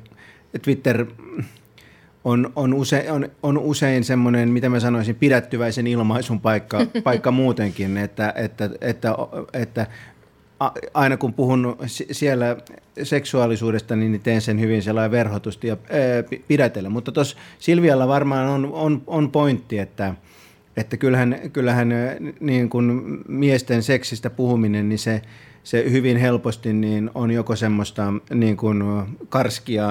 [0.62, 1.06] Twitter
[2.24, 7.96] on, on, use, on, on usein semmoinen, mitä mä sanoisin, pidättyväisen ilmaisun paikka, paikka muutenkin,
[7.96, 9.14] että, että, että,
[9.52, 9.86] että
[10.94, 11.76] aina kun puhun
[12.10, 12.56] siellä
[13.02, 15.76] seksuaalisuudesta, niin teen sen hyvin sellainen verhotusti ja
[16.48, 16.88] pidätellä.
[16.88, 20.14] Mutta tuossa Silvialla varmaan on, on, on pointti, että,
[20.76, 21.88] että kyllähän, kyllähän
[22.40, 25.22] niin kuin miesten seksistä puhuminen, niin se,
[25.64, 28.82] se hyvin helposti niin on joko semmoista niin kuin
[29.28, 29.88] karskia,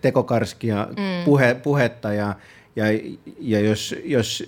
[0.00, 1.24] tekokarskia mm.
[1.24, 2.34] puhe, puhetta ja,
[2.78, 2.84] ja,
[3.40, 4.44] ja jos, jos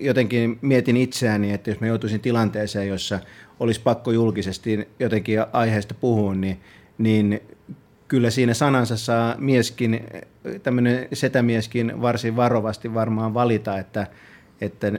[0.00, 3.20] jotenkin mietin itseäni, että jos mä joutuisin tilanteeseen, jossa
[3.60, 6.60] olisi pakko julkisesti jotenkin aiheesta puhua, niin,
[6.98, 7.40] niin
[8.08, 10.00] kyllä siinä sanansa saa mieskin,
[10.62, 14.06] tämmöinen setämieskin varsin varovasti varmaan valita, että,
[14.60, 14.92] että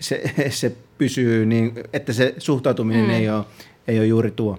[0.00, 3.10] se, se pysyy niin, että se suhtautuminen mm.
[3.10, 3.44] ei, ole,
[3.88, 4.58] ei ole juuri tuo.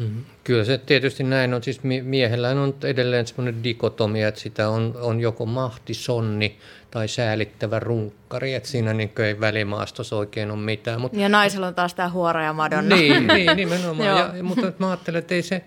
[0.00, 0.24] Mm-hmm.
[0.44, 1.62] Kyllä se tietysti näin on.
[1.62, 6.58] Siis miehellä on edelleen semmoinen dikotomia, että sitä on, on joko mahtisonni
[6.90, 11.00] tai säälittävä runkkari, että siinä niin ei välimaastossa oikein ole mitään.
[11.00, 12.96] Mutta, ja naisella on taas tämä huora ja madonna.
[12.96, 14.08] Niin, niin nimenomaan.
[14.08, 15.64] ja, mutta mä ajattelen, että ei se,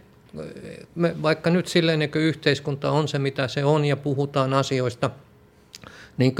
[0.95, 5.09] me, vaikka nyt silleen niin yhteiskunta on se, mitä se on ja puhutaan asioista–
[6.17, 6.36] niin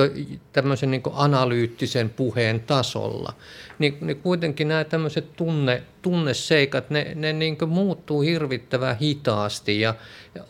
[0.54, 3.34] tämmöisen niin analyyttisen puheen tasolla,
[3.80, 9.96] niin, niin kuitenkin nämä tämmöiset tunne, tunneseikat, ne, ne niin muuttuu hirvittävän hitaasti ja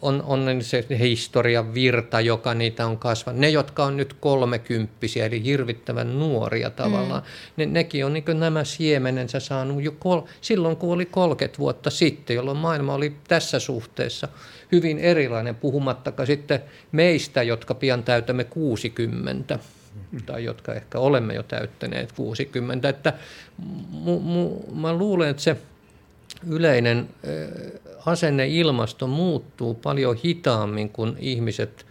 [0.02, 3.40] on, on se historian virta, joka niitä on kasvanut.
[3.40, 7.28] Ne, jotka on nyt kolmekymppisiä, eli hirvittävän nuoria tavallaan, mm.
[7.58, 12.36] ne, nekin on niin nämä siemenensä saanut jo kol, silloin, kun oli 30 vuotta sitten,
[12.36, 14.28] jolloin maailma oli tässä suhteessa
[14.74, 19.60] hyvin erilainen, puhumattakaan sitten meistä, jotka pian täytämme 60
[20.26, 22.90] tai jotka ehkä olemme jo täyttäneet 60.
[22.90, 23.14] Että
[23.90, 25.58] mu, mu, mä luulen, että se
[26.48, 27.10] yleinen
[28.06, 31.86] asenneilmasto muuttuu paljon hitaammin kuin ihmiset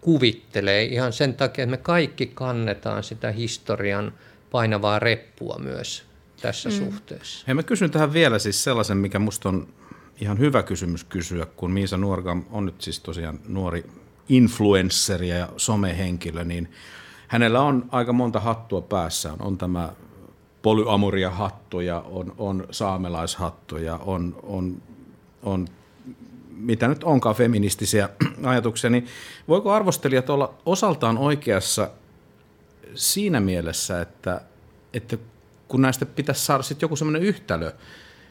[0.00, 4.12] kuvittelee ihan sen takia, että me kaikki kannetaan sitä historian
[4.50, 6.04] painavaa reppua myös
[6.42, 6.74] tässä mm.
[6.74, 7.44] suhteessa.
[7.46, 9.68] Hei, mä kysyn tähän vielä siis sellaisen, mikä musta on
[10.20, 13.84] ihan hyvä kysymys kysyä, kun Miisa Nuorgam on nyt siis tosiaan nuori
[14.28, 16.70] influensseri ja somehenkilö, niin
[17.28, 19.36] hänellä on aika monta hattua päässään.
[19.40, 19.92] On tämä
[20.62, 24.82] polyamoria hattuja, on, on saamelaishattuja, on, on,
[25.42, 25.68] on
[26.50, 28.08] mitä nyt onkaan feministisiä
[28.44, 29.06] ajatuksia, niin
[29.48, 31.90] voiko arvostelijat olla osaltaan oikeassa
[32.94, 34.40] siinä mielessä, että,
[34.92, 35.18] että
[35.68, 37.72] kun näistä pitäisi saada sitten joku semmoinen yhtälö,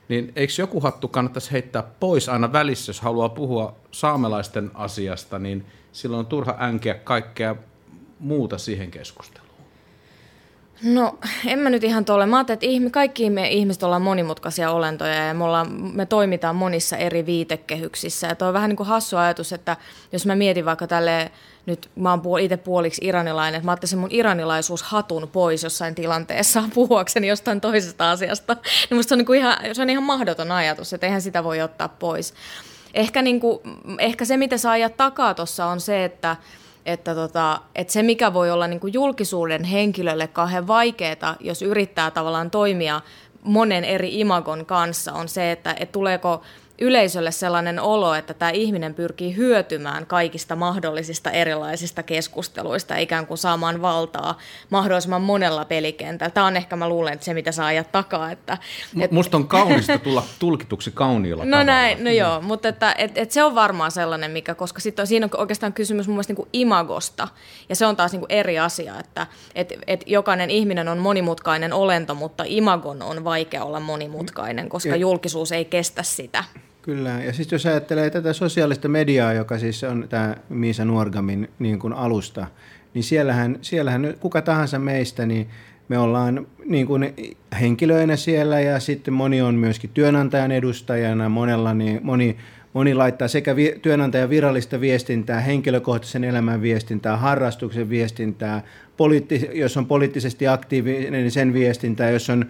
[0.10, 5.66] niin eikö joku hattu kannattaisi heittää pois aina välissä, jos haluaa puhua saamelaisten asiasta, niin
[5.92, 7.56] silloin on turha änkeä kaikkea
[8.20, 9.47] muuta siihen keskusteluun.
[10.84, 12.26] No, en mä nyt ihan tuolle.
[12.26, 16.98] Mä ajattelin, että kaikki me ihmiset ollaan monimutkaisia olentoja ja me, ollaan, me toimitaan monissa
[16.98, 18.28] eri viitekehyksissä.
[18.28, 19.78] Ja tuo on vähän niin kuin hassu ajatus, että
[20.12, 21.32] jos mä mietin vaikka tälle
[21.66, 26.64] nyt mä oon itse puoliksi iranilainen, että mä ottaisin mun iranilaisuus hatun pois jossain tilanteessa
[26.74, 28.58] puhuakseni jostain toisesta asiasta,
[28.90, 31.44] niin musta se on, niin kuin ihan, se on ihan mahdoton ajatus, että eihän sitä
[31.44, 32.34] voi ottaa pois.
[32.94, 33.60] Ehkä, niin kuin,
[34.00, 36.36] ehkä se, mitä saa ajat takaa tuossa on se, että,
[36.88, 42.52] että, tota, että se, mikä voi olla niin julkisuuden henkilölle kauhean vaikeaa, jos yrittää tavallaan
[42.52, 43.02] toimia
[43.44, 46.42] monen eri imagon kanssa, on se, että, että tuleeko
[46.82, 53.82] yleisölle sellainen olo, että tämä ihminen pyrkii hyötymään kaikista mahdollisista erilaisista keskusteluista, ikään kuin saamaan
[53.82, 54.38] valtaa
[54.70, 56.32] mahdollisimman monella pelikentällä.
[56.32, 58.32] Tämä on ehkä, mä luulen, että se, mitä saa ajat takaa.
[58.32, 58.58] Että,
[59.00, 59.12] et...
[59.12, 61.66] Musta on kaunista tulla tulkituksi kauniilla No tavalla.
[61.66, 65.08] näin, no joo, mutta että, et, et se on varmaan sellainen, mikä, koska sitten on,
[65.08, 67.28] siinä on oikeastaan kysymys mun mielestä niin kuin imagosta,
[67.70, 71.74] ja se on taas niin kuin eri asia, että et, et jokainen ihminen on monimutkainen
[71.74, 76.44] olento, mutta imagon on vaikea olla monimutkainen, koska julkisuus ei kestä sitä.
[76.88, 81.80] Kyllä, ja sitten jos ajattelee tätä sosiaalista mediaa, joka siis on tämä Miisa Nuorgamin niin
[81.80, 82.48] kuin alusta,
[82.94, 85.48] niin siellähän, siellähän kuka tahansa meistä, niin
[85.90, 87.14] me ollaan niin kuin
[87.60, 92.38] henkilöinä siellä ja sitten moni on myöskin työnantajan edustajana, monella niin, moni,
[92.74, 98.62] moni laittaa sekä vi, työnantajan virallista viestintää, henkilökohtaisen elämän viestintää, harrastuksen viestintää,
[98.98, 102.46] poliitti, jos on poliittisesti aktiivinen, niin sen viestintää, jos on,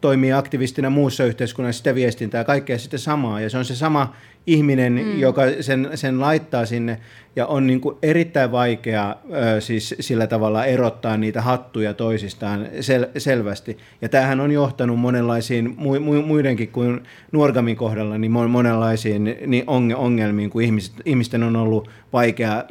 [0.00, 3.40] toimii aktivistina muussa yhteiskunnassa, sitä viestintää, kaikkea sitten samaa.
[3.40, 4.14] Ja se on se sama
[4.46, 5.18] ihminen, mm.
[5.18, 7.00] joka sen, sen laittaa sinne,
[7.36, 9.16] ja on niin kuin erittäin vaikea
[9.56, 13.78] ö, siis sillä tavalla erottaa niitä hattuja toisistaan sel, selvästi.
[14.02, 19.64] Ja tämähän on johtanut monenlaisiin, mu, mu, muidenkin kuin Nuorgamin kohdalla, niin monenlaisiin niin
[19.96, 22.64] ongelmiin, kun ihmiset, ihmisten on ollut vaikea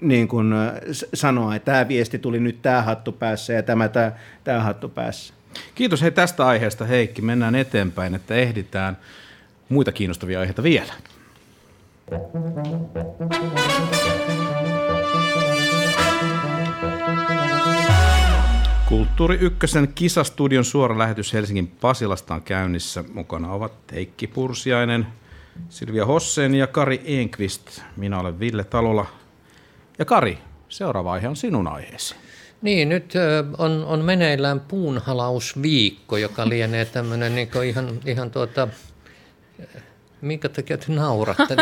[0.00, 0.52] niin kuin,
[1.14, 4.12] sanoa, että tämä viesti tuli nyt tämä hattu päässä ja tämä, tämä,
[4.44, 5.34] tämä hattu päässä.
[5.74, 7.22] Kiitos hei tästä aiheesta Heikki.
[7.22, 8.96] Mennään eteenpäin, että ehditään
[9.68, 10.92] muita kiinnostavia aiheita vielä.
[18.88, 23.04] Kulttuuri Ykkösen kisastudion suora lähetys Helsingin Pasilasta on käynnissä.
[23.12, 25.06] Mukana ovat Heikki Pursiainen,
[25.68, 27.80] Silvia Hossen ja Kari Enqvist.
[27.96, 29.06] Minä olen Ville Talola.
[29.98, 32.14] Ja Kari, seuraava aihe on sinun aiheesi.
[32.62, 33.12] Niin, nyt
[33.58, 38.68] on, on meneillään puunhalausviikko, joka lienee tämmöinen niin ihan, ihan tuota,
[40.22, 41.56] minkä takia te nauratte?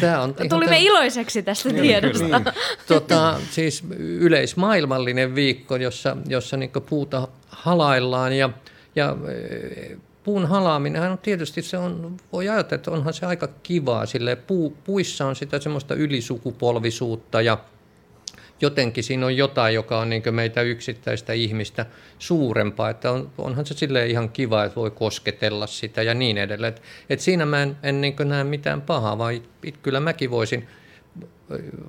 [0.00, 2.38] Tämä on Tulimme tämän, iloiseksi tästä niin, tiedosta.
[2.38, 2.54] Niin.
[2.86, 8.50] Tota, siis yleismaailmallinen viikko, jossa, jossa niin puuta halaillaan ja,
[8.96, 14.06] ja e, puun halaaminen on tietysti se on, voi ajatella, että onhan se aika kivaa,
[14.06, 17.58] sille puu, puissa on sitä semmoista ylisukupolvisuutta ja
[18.62, 21.86] jotenkin siinä on jotain, joka on niin meitä yksittäistä ihmistä
[22.18, 26.72] suurempaa, että on, onhan se sille ihan kiva, että voi kosketella sitä ja niin edelleen.
[26.72, 30.68] Et, et siinä mä en, en niin näe mitään pahaa, vaan it, kyllä mäkin voisin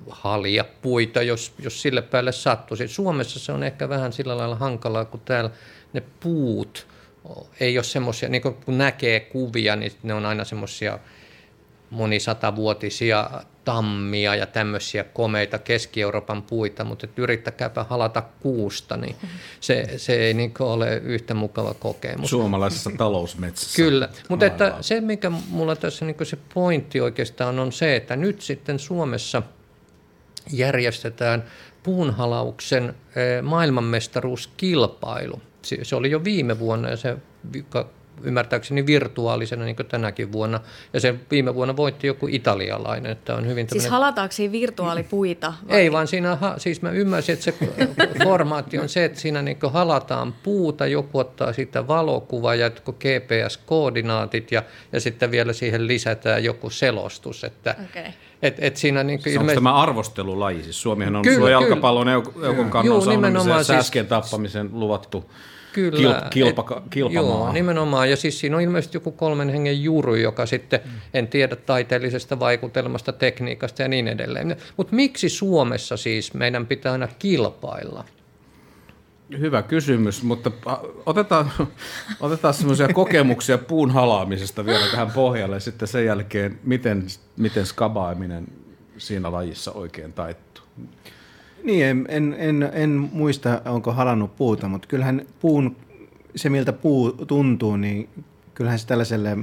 [0.08, 2.88] halia puita, jos, jos sille päälle sattuisi.
[2.88, 5.50] Suomessa se on ehkä vähän sillä lailla hankalaa, kun täällä
[5.92, 6.86] ne puut
[7.60, 10.98] ei ole semmoisia, niin kun näkee kuvia, niin ne on aina semmoisia
[11.90, 13.30] monisatavuotisia
[13.64, 19.16] tammia ja tämmöisiä komeita Keski-Euroopan puita, mutta että yrittäkääpä halata kuusta, niin
[19.60, 22.30] se, se ei niin ole yhtä mukava kokemus.
[22.30, 23.76] Suomalaisessa talousmetsässä.
[23.76, 28.40] Kyllä, mutta että se mikä mulla tässä niin se pointti oikeastaan on se, että nyt
[28.40, 29.42] sitten Suomessa
[30.52, 31.44] järjestetään
[31.82, 35.42] puunhalauksen eh, maailmanmestaruuskilpailu.
[35.82, 37.16] Se oli jo viime vuonna ja se
[38.22, 40.60] ymmärtääkseni virtuaalisena niin kuin tänäkin vuonna.
[40.92, 43.12] Ja se viime vuonna voitti joku italialainen.
[43.12, 45.54] Että on hyvin siis halataanko siinä virtuaalipuita?
[45.68, 45.78] Vai?
[45.78, 47.54] Ei, vaan siinä, siis mä ymmärsin, että se
[48.24, 54.62] formaatti on se, että siinä niin halataan puuta, joku ottaa siitä valokuva ja GPS-koordinaatit ja,
[54.92, 57.44] ja sitten vielä siihen lisätään joku selostus.
[57.44, 58.12] Että, okay.
[58.42, 59.54] Et, et siinä niin kuin ilmeisesti...
[59.54, 60.62] tämä arvostelulaji?
[60.62, 65.30] Siis Suomihan on kyllä, jalkapallon eukon kannon ja sääskien tappamisen luvattu
[65.74, 66.26] Kyllä.
[66.30, 67.22] kilpa, kilpamaa.
[67.22, 68.10] Joo, nimenomaan.
[68.10, 70.90] Ja siis siinä on ilmeisesti joku kolmen hengen juru, joka sitten, mm.
[71.14, 74.56] en tiedä taiteellisesta vaikutelmasta, tekniikasta ja niin edelleen.
[74.76, 78.04] Mutta miksi Suomessa siis meidän pitää aina kilpailla?
[79.30, 80.50] Hyvä kysymys, mutta
[81.06, 81.50] otetaan,
[82.20, 87.06] otetaan semmoisia kokemuksia puun halaamisesta vielä tähän pohjalle ja sitten sen jälkeen, miten,
[87.36, 88.46] miten skabaaminen
[88.98, 90.64] siinä lajissa oikein taittuu.
[91.64, 95.76] Niin, en, en, en, en muista, onko halannut puuta, mutta kyllähän puun,
[96.36, 98.08] se miltä puu tuntuu, niin
[98.54, 99.38] kyllähän se tällaiselle,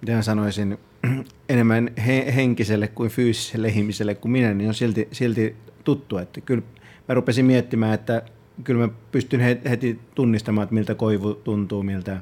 [0.00, 0.78] miten sanoisin,
[1.48, 6.18] enemmän he, henkiselle kuin fyysiselle ihmiselle kuin minä, niin on silti, silti tuttu.
[6.18, 6.62] Että kyllä
[7.08, 8.22] mä rupesin miettimään, että
[8.64, 12.20] kyllä mä pystyn heti tunnistamaan, että miltä koivu tuntuu, miltä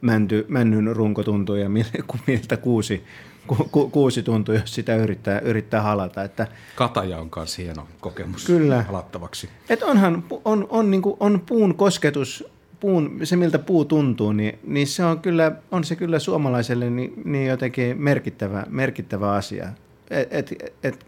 [0.00, 1.68] mänty, männyn runko tuntuu ja
[2.26, 3.04] miltä kuusi,
[3.46, 6.24] ku, ku, kuusi tuntuu, jos sitä yrittää, yrittää halata.
[6.24, 8.82] Että, Kataja on myös hieno kokemus kyllä.
[8.82, 9.48] halattavaksi.
[9.68, 12.44] Et onhan, on, on, niin kuin, on puun kosketus,
[12.80, 17.22] puun, se miltä puu tuntuu, niin, niin se on, kyllä, on se kyllä suomalaiselle niin,
[17.24, 19.68] niin jotenkin merkittävä, merkittävä asia.
[20.10, 21.06] Et, et, et,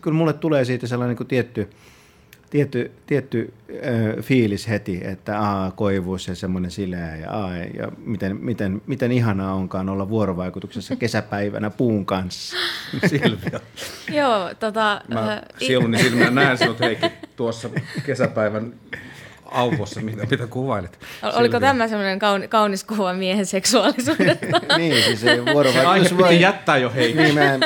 [0.00, 1.70] kyllä mulle tulee siitä sellainen niin kuin tietty,
[2.50, 8.36] tietty, tietty ö, fiilis heti, että a, koivuus ja semmoinen sileä ja, a, ja miten,
[8.36, 12.56] miten, miten ihanaa onkaan olla vuorovaikutuksessa kesäpäivänä puun kanssa.
[13.06, 13.60] Silvia.
[14.10, 15.00] Joo, tota...
[15.08, 17.70] Mä sieluni silmään näen sinut Heikki tuossa
[18.06, 18.72] kesäpäivän
[19.50, 20.98] auvossa, mitä, mitä kuvailit.
[21.22, 24.46] Oliko tämä semmoinen kauni, kaunis kuva miehen seksuaalisuudesta?
[24.78, 26.40] niin, siis se vuorovaikutus voi...
[26.40, 27.14] jättää jo hei.
[27.14, 27.60] Niin, mä en,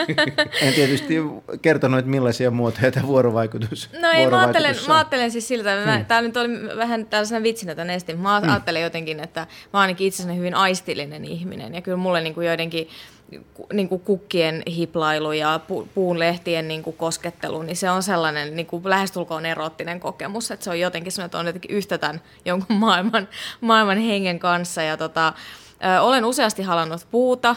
[0.63, 1.15] en tietysti
[1.63, 5.97] kertonut, että millaisia muotoja tämä vuorovaikutus No ei, mä ajattelen, mä ajattelen siis siltä, että
[5.97, 6.05] hmm.
[6.05, 8.19] tämä nyt oli vähän tällaisena vitsinä tämän estin.
[8.19, 8.51] Mä hmm.
[8.51, 8.87] ajattelen hmm.
[8.87, 11.75] jotenkin, että mä oon ainakin itse hyvin aistillinen ihminen.
[11.75, 12.89] Ja kyllä mulle niin kuin joidenkin
[13.73, 18.57] niin kuin kukkien hiplailu ja pu, puun lehtien niin kuin koskettelu, niin se on sellainen
[18.57, 22.77] niin kuin lähestulkoon erottinen kokemus, että se on jotenkin että on jotenkin yhtä tämän jonkun
[22.87, 23.29] maailman,
[23.61, 25.33] maailman hengen kanssa ja tota,
[26.01, 27.57] olen useasti halannut puuta.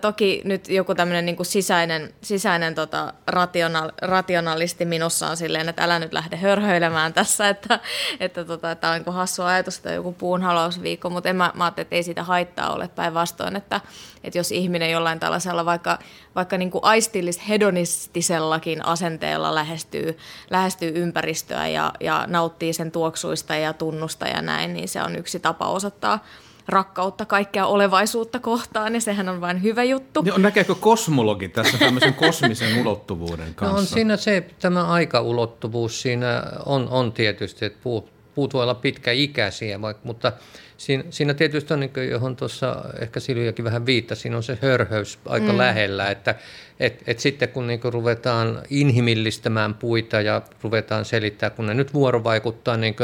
[0.00, 5.98] Toki nyt joku tämmöinen niin sisäinen, sisäinen tota, rational, rationalisti minussa on silleen, että älä
[5.98, 7.80] nyt lähde hörhöilemään tässä, että,
[8.20, 11.64] että, tota, että on niin hassu ajatus, että joku puun halausviikko, mutta en mä, mä
[11.64, 13.80] ajattelin, että ei siitä haittaa ole päinvastoin, että,
[14.24, 15.98] että jos ihminen jollain tällaisella vaikka,
[16.34, 20.18] vaikka niin aistillis hedonistisellakin asenteella lähestyy,
[20.50, 25.40] lähestyy ympäristöä ja, ja nauttii sen tuoksuista ja tunnusta ja näin, niin se on yksi
[25.40, 26.18] tapa osoittaa
[26.68, 30.22] rakkautta kaikkea olevaisuutta kohtaan, ja sehän on vain hyvä juttu.
[30.22, 33.74] Niin, näkeekö kosmologi tässä tämmöisen kosmisen ulottuvuuden kanssa?
[33.74, 38.74] No on siinä se, tämä aikaulottuvuus siinä on, on tietysti, että puut, puut voi olla
[38.74, 40.32] pitkäikäisiä, vaikka, mutta
[40.76, 44.58] siinä, siinä tietysti on, niin kuin, johon tuossa ehkä Silviakin vähän viittasi, siinä on se
[44.62, 45.58] hörhöys aika mm.
[45.58, 46.34] lähellä, että
[46.80, 51.94] et, et sitten kun niin kuin ruvetaan inhimillistämään puita ja ruvetaan selittää, kun ne nyt
[51.94, 52.94] vuorovaikuttaa niin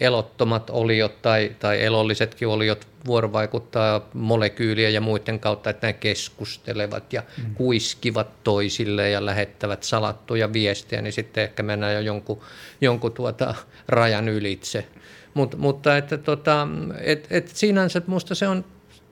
[0.00, 7.22] elottomat oliot tai, tai elollisetkin oliot vuorovaikuttaa molekyylien ja muiden kautta, että ne keskustelevat ja
[7.22, 7.54] mm.
[7.54, 12.40] kuiskivat toisille ja lähettävät salattuja viestejä, niin sitten ehkä mennään jo jonkun,
[12.80, 13.54] jonkun tuota
[13.88, 14.86] rajan ylitse.
[15.34, 16.68] Mut, mutta että tota,
[17.00, 18.64] et, et sinänsä minusta se on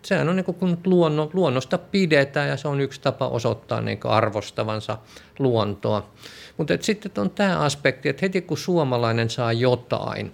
[0.06, 4.00] sehän on niin kuin, kun luonno, luonnosta pidetään ja se on yksi tapa osoittaa niin
[4.04, 4.98] arvostavansa
[5.38, 6.10] luontoa.
[6.56, 10.32] Mutta sitten on tämä aspekti, että heti kun suomalainen saa jotain,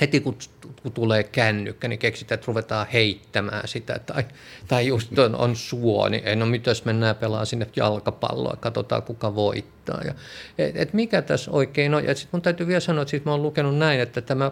[0.00, 0.36] heti kun,
[0.82, 3.98] kun tulee kännykkä, niin keksitään, että ruvetaan heittämään sitä.
[3.98, 4.24] Tai,
[4.68, 10.00] tai just on, on suo, niin no mitäs mennään pelaa sinne jalkapalloa, katsotaan kuka voittaa.
[10.04, 10.14] Ja,
[10.58, 12.04] et, et mikä tässä oikein on?
[12.04, 14.50] Ja sitten mun täytyy vielä sanoa, että sit mä oon lukenut näin, että tämä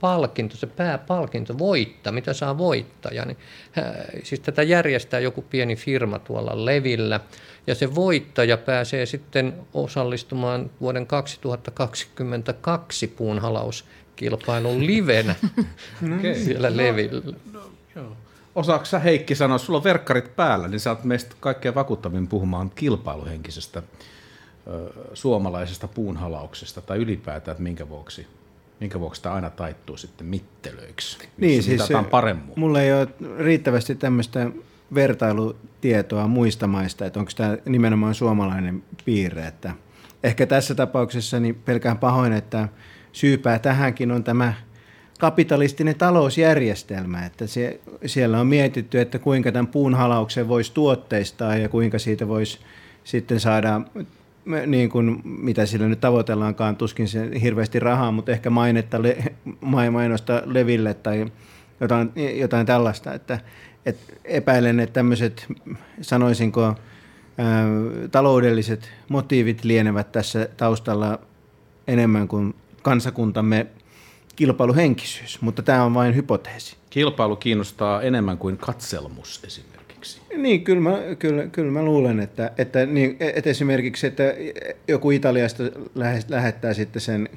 [0.00, 3.36] palkinto, se pääpalkinto, voitta, mitä saa voittaja, niin
[4.22, 7.20] siis tätä järjestää joku pieni firma tuolla Levillä,
[7.66, 13.14] ja se voittaja pääsee sitten osallistumaan vuoden 2022
[14.16, 15.34] puunhalauskilpailun livenä
[16.18, 16.34] okay.
[16.34, 17.32] siellä no, Levillä.
[17.52, 17.60] No,
[17.96, 18.16] joo.
[18.54, 22.70] Osaatko sä Heikki sanoa, sulla on verkkarit päällä, niin sä oot meistä kaikkein vakuuttavin puhumaan
[22.70, 23.82] kilpailuhenkisestä
[24.66, 28.26] ö, suomalaisesta puunhalauksesta tai ylipäätään, että minkä vuoksi
[28.80, 32.52] minkä vuoksi tämä aina taittuu sitten mittelöiksi, niin, siis paremmin.
[32.56, 33.08] Mulla ei ole
[33.38, 34.50] riittävästi tämmöistä
[34.94, 39.46] vertailutietoa muista maista, että onko tämä nimenomaan suomalainen piirre.
[39.46, 39.74] Että
[40.22, 42.68] ehkä tässä tapauksessa niin pelkään pahoin, että
[43.16, 44.54] syypää tähänkin on tämä
[45.18, 51.98] kapitalistinen talousjärjestelmä, että se, siellä on mietitty, että kuinka tämän puunhalauksen voisi tuotteistaa ja kuinka
[51.98, 52.58] siitä voisi
[53.04, 53.80] sitten saada
[54.66, 59.16] niin kuin, mitä sillä nyt tavoitellaankaan, tuskin se hirveästi rahaa, mutta ehkä mainetta, le,
[59.90, 61.26] mainosta leville tai
[61.80, 63.40] jotain, jotain tällaista, että,
[63.86, 65.46] että epäilen, että tämmöiset,
[66.00, 66.74] sanoisinko,
[68.10, 71.18] taloudelliset motiivit lienevät tässä taustalla
[71.86, 72.54] enemmän kuin
[72.86, 73.66] kansakuntamme
[74.36, 76.76] kilpailuhenkisyys, mutta tämä on vain hypoteesi.
[76.90, 80.20] Kilpailu kiinnostaa enemmän kuin katselmus esimerkiksi.
[80.36, 84.22] Niin, kyllä mä, kyllä, kyllä mä luulen, että, että, niin, että esimerkiksi että
[84.88, 85.62] joku Italiasta
[86.28, 87.28] lähettää sitten sen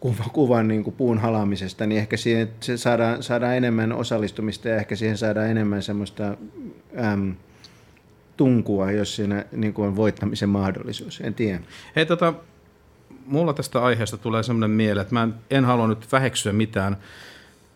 [0.00, 4.76] kuvan, kuvan niin kuin puun halaamisesta, niin ehkä siihen se saadaan, saadaan enemmän osallistumista ja
[4.76, 6.36] ehkä siihen saadaan enemmän semmoista
[7.12, 7.34] äm,
[8.36, 11.20] tunkua, jos siinä niin kuin on voittamisen mahdollisuus.
[11.20, 11.60] En tiedä.
[11.96, 12.34] Hei, tota,
[13.26, 16.96] mulla tästä aiheesta tulee semmoinen mieleen, että mä en, en halua nyt väheksyä mitään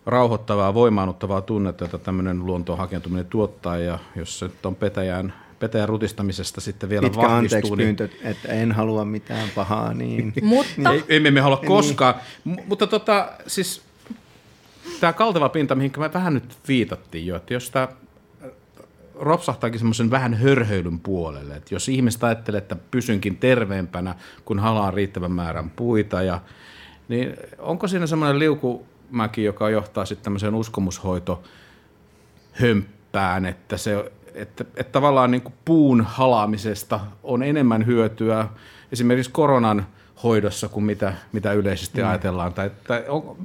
[0.06, 5.88] rauhoittavaa, voimaannuttavaa tunnetta, jota tämmöinen luontoon hakentuminen tuottaa, ja jos se nyt on petäjän, petäjän
[5.88, 7.74] rutistamisesta sitten vielä Mitkä vahvistuu.
[7.74, 7.96] Niin...
[8.22, 10.32] että en halua mitään pahaa, niin...
[10.42, 10.92] Mutta...
[10.92, 11.68] Ei, emme me halua niin.
[11.68, 12.64] koskaan, niin.
[12.66, 13.82] mutta tota, siis
[15.00, 17.88] tämä kalteva pinta, mihin me vähän nyt viitattiin jo, että jos tämä
[19.20, 24.14] ropsahtaakin semmoisen vähän hörhöilyn puolelle, että jos ihmiset ajattelee, että pysynkin terveempänä,
[24.44, 26.40] kun halaan riittävän määrän puita, ja,
[27.08, 31.42] niin onko siinä semmoinen liuku mäki, joka johtaa sitten tämmöiseen uskomushoito
[32.52, 38.48] hömppään, että, se, että, että tavallaan niin puun halaamisesta on enemmän hyötyä
[38.92, 39.86] esimerkiksi koronan
[40.22, 42.08] hoidossa kuin mitä, mitä yleisesti mm.
[42.08, 42.52] ajatellaan.
[42.52, 43.36] Tai, tai on,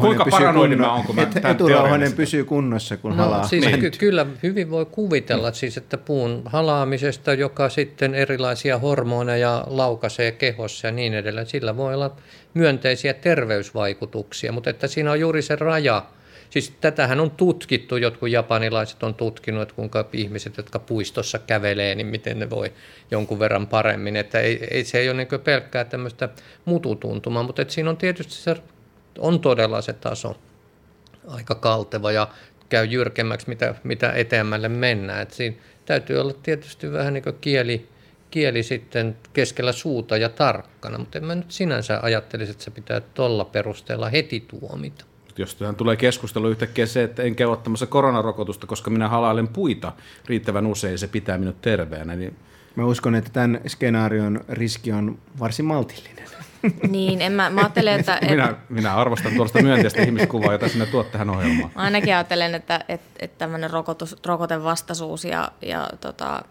[0.00, 3.46] kuinka paranoidin mä onko mä et, Eturauhanen pysyy kunnossa, kun no, halaa.
[3.46, 5.54] Siis ky- kyllä hyvin voi kuvitella, mm.
[5.54, 11.94] siis, että puun halaamisesta, joka sitten erilaisia hormoneja laukaisee kehossa ja niin edelleen, sillä voi
[11.94, 12.16] olla
[12.54, 16.06] myönteisiä terveysvaikutuksia, mutta että siinä on juuri se raja.
[16.50, 22.06] Siis tätähän on tutkittu, jotkut japanilaiset on tutkinut, että kuinka ihmiset, jotka puistossa kävelee, niin
[22.06, 22.72] miten ne voi
[23.10, 24.16] jonkun verran paremmin.
[24.16, 26.28] Että ei, ei se ei ole niin pelkkää tämmöistä
[26.64, 28.56] mututuntumaa, mutta että siinä on tietysti se,
[29.18, 30.36] on todella se taso
[31.28, 32.28] aika kalteva ja
[32.68, 35.22] käy jyrkemmäksi, mitä, mitä eteämmälle mennään.
[35.22, 35.56] Että siinä
[35.86, 37.88] täytyy olla tietysti vähän niin kuin kieli,
[38.30, 43.00] kieli sitten keskellä suuta ja tarkkana, mutta en mä nyt sinänsä ajattelisi, että se pitää
[43.00, 45.04] tuolla perusteella heti tuomita.
[45.38, 49.92] Jos tähän tulee keskustelu yhtäkkiä se, että en käy ottamassa koronarokotusta, koska minä halailen puita
[50.26, 52.16] riittävän usein, se pitää minut terveenä.
[52.16, 52.36] Niin...
[52.76, 56.24] Mä uskon, että tämän skenaarion riski on varsin maltillinen.
[56.88, 58.18] Niin, en mä, mä ajattelen, että...
[58.30, 61.70] minä, minä arvostan tuosta myönteistä ihmiskuvaa, jota sinne tuot tähän ohjelmaan.
[61.74, 66.42] Mä ainakin ajattelen, että, että, että tämmöinen rokotus, rokotevastaisuus ja, ja tota,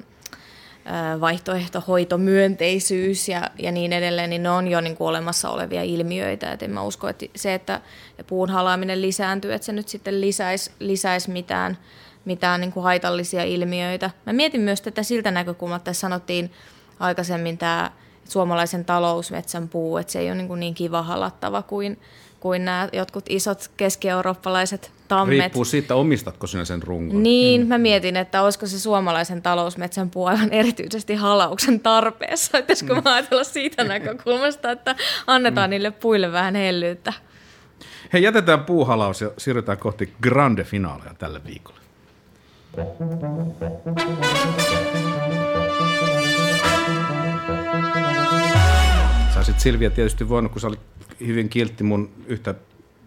[1.22, 6.52] vaihtoehtohoitomyönteisyys ja, ja niin edelleen, niin ne on jo niin kuin olemassa olevia ilmiöitä.
[6.52, 7.82] Et en mä usko, että se, että
[8.28, 11.78] puun halaaminen lisääntyy, että se nyt sitten lisäisi, lisäisi mitään,
[12.26, 14.10] mitään niin kuin haitallisia ilmiöitä.
[14.26, 16.52] Mä mietin myös tätä siltä näkökulmalta, että sanottiin
[17.00, 17.92] aikaisemmin tämä
[18.30, 22.00] suomalaisen talousmetsän puu, että se ei ole niin, kuin niin kiva halattava kuin,
[22.40, 25.40] kuin nämä jotkut isot keski-eurooppalaiset tammet.
[25.40, 27.24] Riippuu siitä, omistatko sinä sen rungon.
[27.24, 27.68] Niin, mm.
[27.68, 32.58] mä mietin, että olisiko se suomalaisen talousmetsän puu aivan erityisesti halauksen tarpeessa.
[32.58, 33.02] Pitäisikö mm.
[33.04, 34.96] mä ajatella siitä näkökulmasta, että
[35.28, 35.72] annetaan mm.
[35.72, 37.14] niille puille vähän hellyyttä.
[38.14, 41.82] Hei, jätetään puuhalaus ja siirrytään kohti grande finaaleja tälle viikolle.
[42.76, 42.86] Sä
[49.52, 50.80] olisit Silviä tietysti voinut, kun sä olit
[51.28, 52.56] hyvin kiltti mun yhtä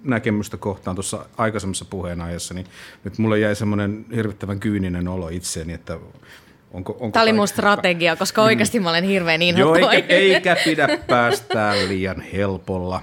[0.03, 2.67] näkemystä kohtaan tuossa aikaisemmassa puheenajassa, niin
[3.05, 5.99] nyt mulle jäi semmoinen hirvittävän kyyninen olo itseeni, että
[6.73, 6.93] onko...
[6.93, 8.45] onko Tämä oli mun strategia, koska mm.
[8.45, 9.79] oikeasti mä olen hirveän inhottava.
[9.79, 13.03] Joo, eikä, eikä pidä päästää liian helpolla.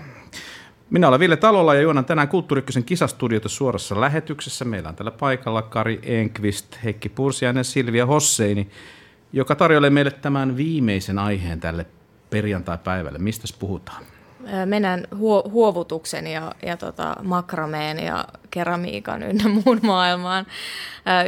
[0.90, 4.66] Minä olen Ville Talolla ja juonan tänään Kulttuurikkösen kisastudiota suorassa lähetyksessä.
[4.66, 8.70] Meillä on tällä paikalla Kari Enqvist, Heikki Pursiainen ja Silvia Hosseini,
[9.34, 11.86] joka tarjoilee meille tämän viimeisen aiheen tälle
[12.32, 13.20] perjantai-päivälle.
[13.20, 14.04] Mistä puhutaan?
[14.66, 20.46] Mennään huo, huovutuksen ja, ja tota, makrameen ja keramiikan ynnä muun maailmaan.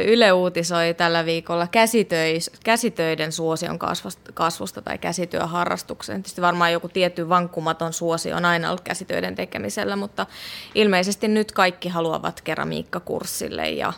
[0.06, 6.22] Yle uutisoi tällä viikolla käsitöis, käsitöiden suosion kasvusta, kasvusta tai käsityöharrastuksen.
[6.22, 10.26] Tietysti varmaan joku tietty vankkumaton suosio on aina ollut käsitöiden tekemisellä, mutta
[10.74, 13.92] ilmeisesti nyt kaikki haluavat keramiikkakurssille ja,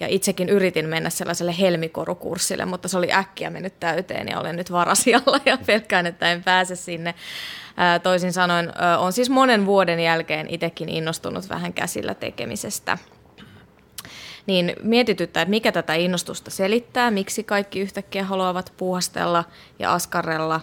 [0.00, 4.72] ja itsekin yritin mennä sellaiselle helmikorukurssille, mutta se oli äkkiä mennyt täyteen ja olen nyt
[4.72, 7.14] varasialla ja pelkään, että en pääse sinne.
[8.02, 12.98] Toisin sanoen, on siis monen vuoden jälkeen itsekin innostunut vähän käsillä tekemisestä.
[14.46, 19.44] Niin mietityttää, että mikä tätä innostusta selittää, miksi kaikki yhtäkkiä haluavat puhastella
[19.78, 20.60] ja askarrella.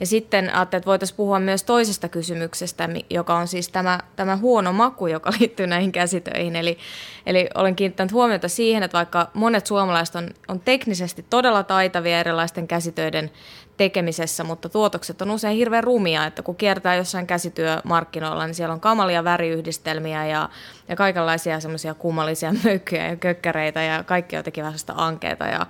[0.00, 4.72] Ja sitten ajattelin, että voitaisiin puhua myös toisesta kysymyksestä, joka on siis tämä, tämä huono
[4.72, 6.56] maku, joka liittyy näihin käsitöihin.
[6.56, 6.78] Eli,
[7.26, 12.68] eli olen kiinnittänyt huomiota siihen, että vaikka monet suomalaiset on, on teknisesti todella taitavia erilaisten
[12.68, 13.30] käsitöiden
[13.76, 18.80] tekemisessä, mutta tuotokset on usein hirveän rumia, että kun kiertää jossain käsityömarkkinoilla, niin siellä on
[18.80, 20.48] kamalia väriyhdistelmiä ja,
[20.88, 25.66] ja kaikenlaisia semmoisia kummallisia möykkyjä ja kökkäreitä ja kaikki jotenkin vähän ankeita ja,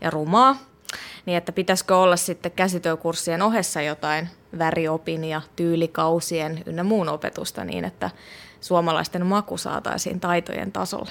[0.00, 0.56] ja rumaa.
[1.26, 4.28] Niin että pitäisikö olla sitten käsityökurssien ohessa jotain
[4.58, 8.10] väriopin ja tyylikausien ynnä muun opetusta niin, että
[8.60, 11.10] suomalaisten maku saataisiin taitojen tasolle.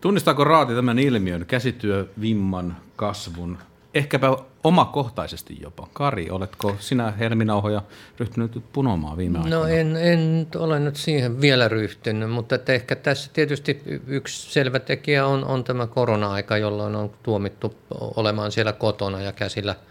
[0.00, 3.58] Tunnistaako Raati tämän ilmiön, käsityövimman kasvun
[3.98, 5.88] ehkäpä omakohtaisesti jopa.
[5.92, 7.82] Kari, oletko sinä helminauhoja
[8.18, 9.56] ryhtynyt punomaan viime aikoina?
[9.56, 14.78] No en, en ole nyt siihen vielä ryhtynyt, mutta että ehkä tässä tietysti yksi selvä
[14.78, 17.74] tekijä on, on tämä korona-aika, jolloin on tuomittu
[18.16, 19.74] olemaan siellä kotona ja käsillä–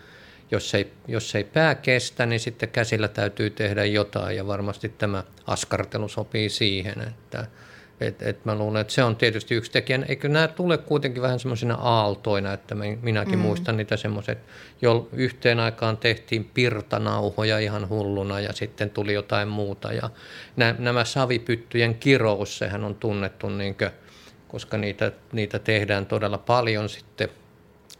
[0.51, 5.23] jos ei, jos ei pää kestä, niin sitten käsillä täytyy tehdä jotain ja varmasti tämä
[5.47, 7.47] askartelu sopii siihen, että
[7.99, 9.99] et, et mä luulen, että se on tietysti yksi tekijä.
[10.07, 13.41] Eikö nämä tule kuitenkin vähän semmoisina aaltoina, että minäkin mm.
[13.41, 14.37] muistan niitä semmoiset,
[14.81, 19.93] jo yhteen aikaan tehtiin pirtanauhoja ihan hulluna ja sitten tuli jotain muuta.
[19.93, 20.09] Ja
[20.55, 23.91] nämä, nämä savipyttyjen kirous, sehän on tunnettu, niin kuin,
[24.47, 27.29] koska niitä, niitä tehdään todella paljon sitten–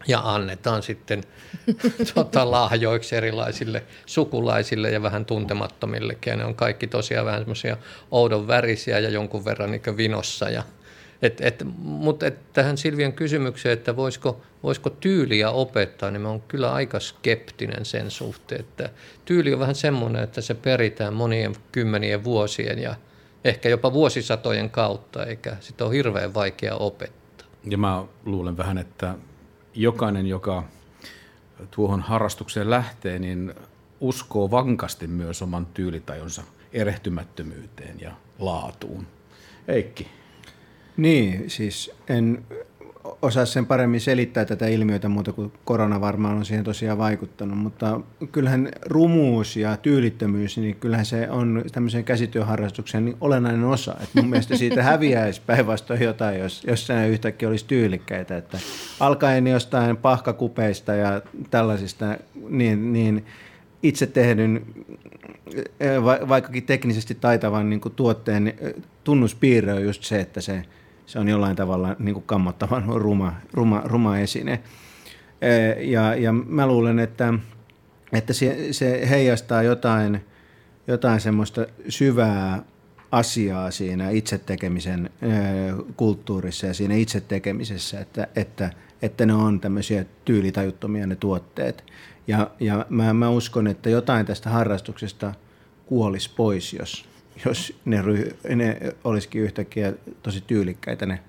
[0.06, 1.24] ja annetaan sitten
[2.14, 6.30] tota, lahjoiksi erilaisille sukulaisille ja vähän tuntemattomillekin.
[6.30, 7.76] Ja ne on kaikki tosiaan vähän semmoisia
[8.10, 10.50] oudon värisiä ja jonkun verran niin vinossa.
[10.50, 10.62] Ja,
[11.22, 16.42] et, et, Mutta et tähän Silvian kysymykseen, että voisiko, voisiko tyyliä opettaa, niin mä oon
[16.48, 18.60] kyllä aika skeptinen sen suhteen.
[18.60, 18.90] Että
[19.24, 22.94] tyyli on vähän semmoinen, että se peritään monien kymmenien vuosien ja
[23.44, 27.46] ehkä jopa vuosisatojen kautta, eikä sitä ole hirveän vaikea opettaa.
[27.64, 29.14] Ja mä luulen vähän, että
[29.76, 30.64] jokainen, joka
[31.70, 33.54] tuohon harrastukseen lähtee, niin
[34.00, 39.06] uskoo vankasti myös oman tyylitajonsa erehtymättömyyteen ja laatuun.
[39.68, 40.08] Eikki.
[40.96, 42.44] Niin, siis en
[43.22, 48.00] osaa sen paremmin selittää tätä ilmiötä muuta kuin korona varmaan on siihen tosiaan vaikuttanut, mutta
[48.32, 53.96] kyllähän rumuus ja tyylittömyys, niin kyllähän se on tämmöisen käsityöharrastuksen niin olennainen osa.
[54.02, 58.36] Et mun mielestä siitä häviäisi päinvastoin jotain, jos, jos se yhtäkkiä olisi tyylikkäitä.
[58.36, 58.58] Että
[59.00, 62.16] alkaen jostain pahkakupeista ja tällaisista,
[62.48, 63.26] niin, niin
[63.82, 64.66] itse tehdyn,
[66.28, 68.54] vaikkakin teknisesti taitavan niin tuotteen
[69.04, 70.62] tunnuspiirre on just se, että se–
[71.06, 74.62] se on jollain tavalla niin kuin kammottavan ruma, ruma, ruma esine.
[75.80, 77.34] Ja, ja mä luulen, että,
[78.12, 80.24] että se, se heijastaa jotain,
[80.86, 82.62] jotain semmoista syvää
[83.12, 85.10] asiaa siinä itse tekemisen
[85.96, 88.70] kulttuurissa ja siinä itse tekemisessä, että, että,
[89.02, 91.84] että ne on tämmöisiä tyylitajuttomia ne tuotteet.
[92.26, 95.34] Ja, ja mä, mä uskon, että jotain tästä harrastuksesta
[95.86, 97.08] kuolisi pois, jos,
[97.44, 101.20] jos ne, ry, ne olisikin yhtäkkiä tosi tyylikkäitä ne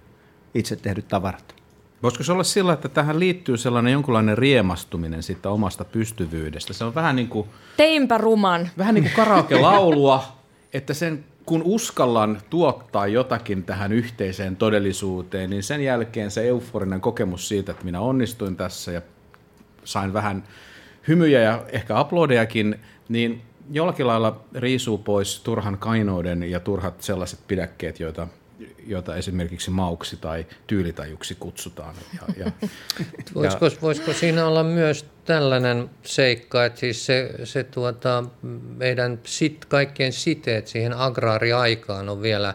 [0.54, 1.56] itse tehdyt tavarat.
[2.04, 6.74] Voisiko se olla sillä, että tähän liittyy sellainen jonkunlainen riemastuminen siitä omasta pystyvyydestä?
[6.74, 7.48] Se on vähän niin kuin...
[7.78, 8.70] Teinpä ruman.
[8.78, 10.24] Vähän niin kuin karaoke-laulua,
[10.74, 17.48] että sen kun uskallan tuottaa jotakin tähän yhteiseen todellisuuteen, niin sen jälkeen se euforinen kokemus
[17.48, 19.02] siitä, että minä onnistuin tässä ja
[19.84, 20.44] sain vähän
[21.08, 22.80] hymyjä ja ehkä aplodejakin,
[23.10, 23.42] niin
[23.72, 28.28] jollakin lailla riisuu pois turhan kainouden ja turhat sellaiset pidäkkeet, joita
[28.88, 31.96] joita esimerkiksi mauksi tai tyylitajuksi kutsutaan.
[32.14, 32.52] Ja, ja,
[33.36, 38.24] voisiko, ja, voisiko siinä olla myös tällainen seikka, että siis se, se tuota,
[38.78, 42.54] meidän sit, kaikkien siteet siihen agraariaikaan on vielä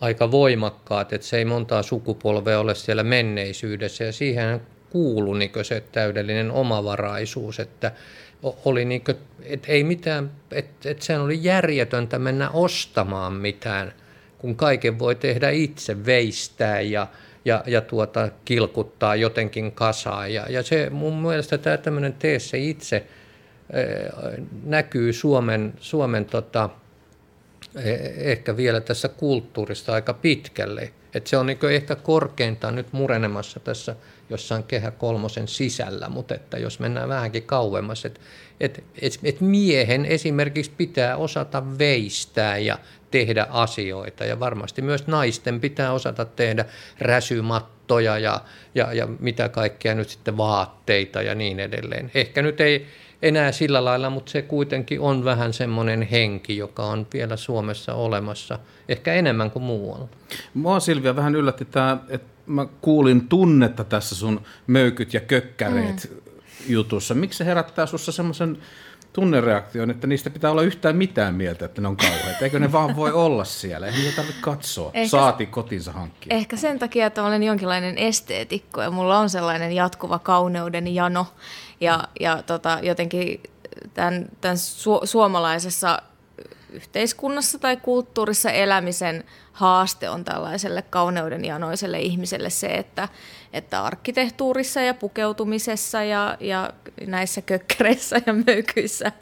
[0.00, 5.82] aika voimakkaat, että se ei montaa sukupolvea ole siellä menneisyydessä ja siihen kuulu niin se
[5.92, 7.92] täydellinen omavaraisuus, että
[8.64, 13.92] oli niin kuin, että ei mitään, että, että sehän oli järjetöntä mennä ostamaan mitään–
[14.44, 17.06] kun kaiken voi tehdä itse, veistää ja,
[17.44, 20.32] ja, ja tuota, kilkuttaa jotenkin kasaan.
[20.32, 26.70] Ja, ja se mun mielestä tämä tämmöinen tee se itse äh, näkyy Suomen, Suomen tota,
[27.76, 30.92] eh, ehkä vielä tässä kulttuurista aika pitkälle.
[31.14, 33.96] Et se on niin ehkä korkeintaan nyt murenemassa tässä
[34.30, 38.20] jossain kehä kolmosen sisällä, mutta että jos mennään vähänkin kauemmas, että
[38.60, 42.78] et, et, et miehen esimerkiksi pitää osata veistää ja
[43.10, 46.64] tehdä asioita ja varmasti myös naisten pitää osata tehdä
[46.98, 48.40] räsymattoja ja,
[48.74, 52.10] ja, ja mitä kaikkea nyt sitten vaatteita ja niin edelleen.
[52.14, 52.86] Ehkä nyt ei
[53.24, 58.58] enää sillä lailla, mutta se kuitenkin on vähän semmoinen henki, joka on vielä Suomessa olemassa,
[58.88, 60.08] ehkä enemmän kuin muualla.
[60.54, 66.32] Mua Silvia vähän yllätti tämä, että mä kuulin tunnetta tässä sun möykyt ja kökkäreet mm.
[66.68, 67.14] jutussa.
[67.14, 68.58] Miksi se herättää sussa semmoisen
[69.14, 72.44] tunnereaktion, että niistä pitää olla yhtään mitään mieltä, että ne on kauheita.
[72.44, 73.86] Eikö ne vaan voi olla siellä?
[73.86, 74.90] Ei niitä tarvitse katsoa.
[74.94, 76.36] Ehkä, Saati kotinsa hankkia.
[76.36, 81.26] Ehkä sen takia, että olen jonkinlainen esteetikko ja mulla on sellainen jatkuva kauneuden jano.
[81.80, 83.42] Ja, ja tota, jotenkin
[83.94, 86.02] tämän, tämän su- suomalaisessa
[86.74, 93.08] yhteiskunnassa tai kulttuurissa elämisen haaste on tällaiselle kauneuden janoiselle ihmiselle se, että,
[93.52, 96.70] että arkkitehtuurissa ja pukeutumisessa ja, ja
[97.06, 99.12] näissä kökkäreissä ja möykyissä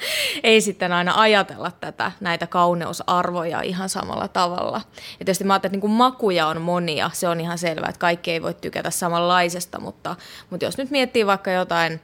[0.43, 4.81] ei sitten aina ajatella tätä, näitä kauneusarvoja ihan samalla tavalla.
[4.97, 8.31] Ja tietysti mä ajattelen, että niin makuja on monia, se on ihan selvää, että kaikki
[8.31, 10.17] ei voi tykätä samanlaisesta, mutta,
[10.51, 12.01] mutta jos nyt miettii vaikka jotain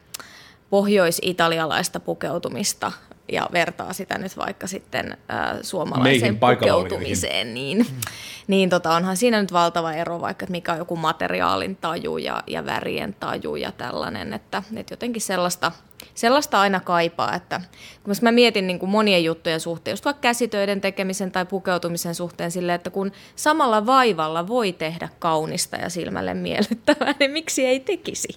[0.70, 2.92] pohjois-italialaista pukeutumista,
[3.32, 7.86] ja vertaa sitä nyt vaikka sitten äh, suomalaiseen pukeutumiseen, niin,
[8.46, 12.42] niin tota, onhan siinä nyt valtava ero vaikka, että mikä on joku materiaalin taju ja,
[12.46, 15.72] ja värien taju ja tällainen, että, että jotenkin sellaista–
[16.14, 17.60] sellaista aina kaipaa, että
[18.02, 22.50] kun mä mietin niin kuin monien juttujen suhteen, just vaikka käsitöiden tekemisen tai pukeutumisen suhteen
[22.50, 28.28] sille, että kun samalla vaivalla voi tehdä kaunista ja silmälle miellyttävää, niin miksi ei tekisi?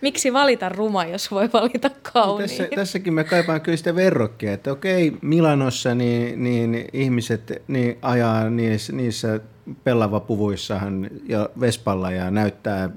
[0.00, 2.50] Miksi valita ruma, jos voi valita kauniin?
[2.50, 7.98] No tässä, tässäkin me kaipaan kyllä sitä verrokkia, että okei, Milanossa niin, niin ihmiset niin
[8.02, 9.40] ajaa niissä, niissä
[9.84, 12.90] pellavapuvuissahan ja Vespalla ja näyttää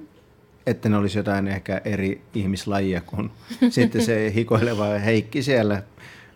[0.67, 3.31] että ne olisi jotain ehkä eri ihmislajia kuin
[3.69, 5.83] sitten se hikoileva Heikki siellä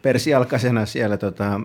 [0.02, 1.62] persialkaisena siellä tota,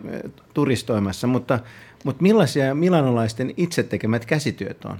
[0.54, 1.26] turistoimassa.
[1.26, 1.58] Mutta,
[2.04, 4.98] mutta millaisia milanolaisten itse tekemät käsityöt on?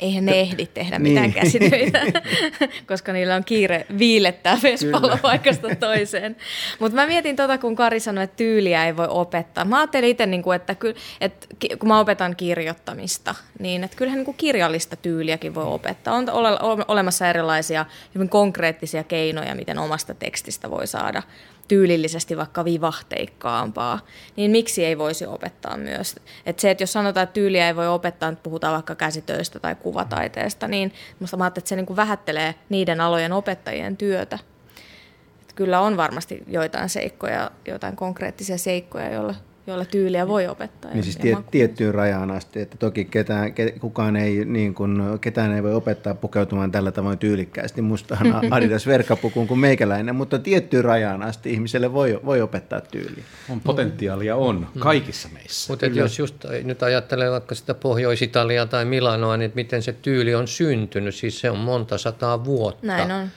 [0.00, 1.12] Eihän ne ehdi tehdä niin.
[1.12, 2.00] mitään käsitöitä,
[2.88, 6.36] koska niillä on kiire viilettää Vespalla paikasta toiseen.
[6.78, 9.64] Mutta mä mietin tota, kun Kari sanoi, että tyyliä ei voi opettaa.
[9.64, 10.76] Mä ajattelin itse, niin että,
[11.20, 11.46] että
[11.78, 16.14] kun mä opetan kirjoittamista, niin että kyllähän niin kirjallista tyyliäkin voi opettaa.
[16.14, 16.26] On
[16.88, 21.22] olemassa erilaisia hyvin konkreettisia keinoja, miten omasta tekstistä voi saada
[21.70, 24.00] tyylillisesti vaikka vivahteikkaampaa,
[24.36, 26.16] niin miksi ei voisi opettaa myös?
[26.46, 29.74] Et se, että jos sanotaan, että tyyliä ei voi opettaa, että puhutaan vaikka käsitöistä tai
[29.74, 34.38] kuvataiteesta, niin minusta mä että se niin kuin vähättelee niiden alojen opettajien työtä.
[35.42, 39.34] Et kyllä on varmasti joitain seikkoja, joitain konkreettisia seikkoja, joilla
[39.66, 40.90] joilla tyyliä voi opettaa.
[40.90, 45.62] Niin siis tie, tiettyyn rajaan asti, että toki ketään, kukaan ei, niin kuin, ketään ei
[45.62, 51.52] voi opettaa pukeutumaan tällä tavoin tyylikkäästi mustaan Adidas verkkapukuun kuin meikäläinen, mutta tiettyyn rajaan asti
[51.52, 53.24] ihmiselle voi, voi opettaa tyyliä.
[53.50, 54.80] On potentiaalia on mm.
[54.80, 55.72] kaikissa meissä.
[55.72, 56.34] Mutta jos just
[56.64, 61.50] nyt ajattelee vaikka sitä Pohjois-Italiaa tai Milanoa, niin miten se tyyli on syntynyt, siis se
[61.50, 62.86] on monta sataa vuotta.
[62.86, 63.28] Näin on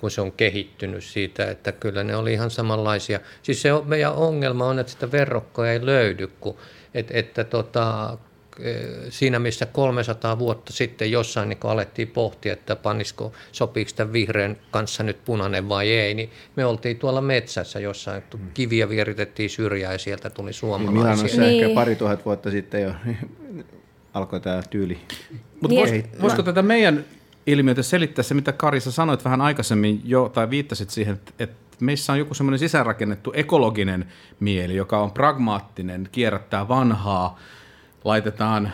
[0.00, 3.20] kun se on kehittynyt siitä, että kyllä ne oli ihan samanlaisia.
[3.42, 6.56] Siis se on, meidän ongelma on, että sitä verrokkoa ei löydy, kun,
[6.94, 8.18] et, että tota,
[8.60, 8.72] e,
[9.08, 15.02] siinä missä 300 vuotta sitten jossain niin alettiin pohtia, että pannisiko, sopiiko tämän vihreän kanssa
[15.02, 18.22] nyt punainen vai ei, niin me oltiin tuolla metsässä jossain,
[18.54, 21.26] kiviä vieritettiin syrjää ja sieltä tuli suomalaisia.
[21.26, 21.64] Niin, niin.
[21.64, 22.92] ehkä pari tuhat vuotta sitten jo
[24.14, 24.98] alkoi tämä tyyli.
[25.60, 27.04] Mutta niin, voisiko tätä meidän
[27.52, 32.12] ilmiötä selittää se, mitä Karissa sanoit vähän aikaisemmin jo, tai viittasit siihen, että, että meissä
[32.12, 34.06] on joku semmoinen sisäänrakennettu ekologinen
[34.40, 37.38] mieli, joka on pragmaattinen, kierrättää vanhaa,
[38.04, 38.72] laitetaan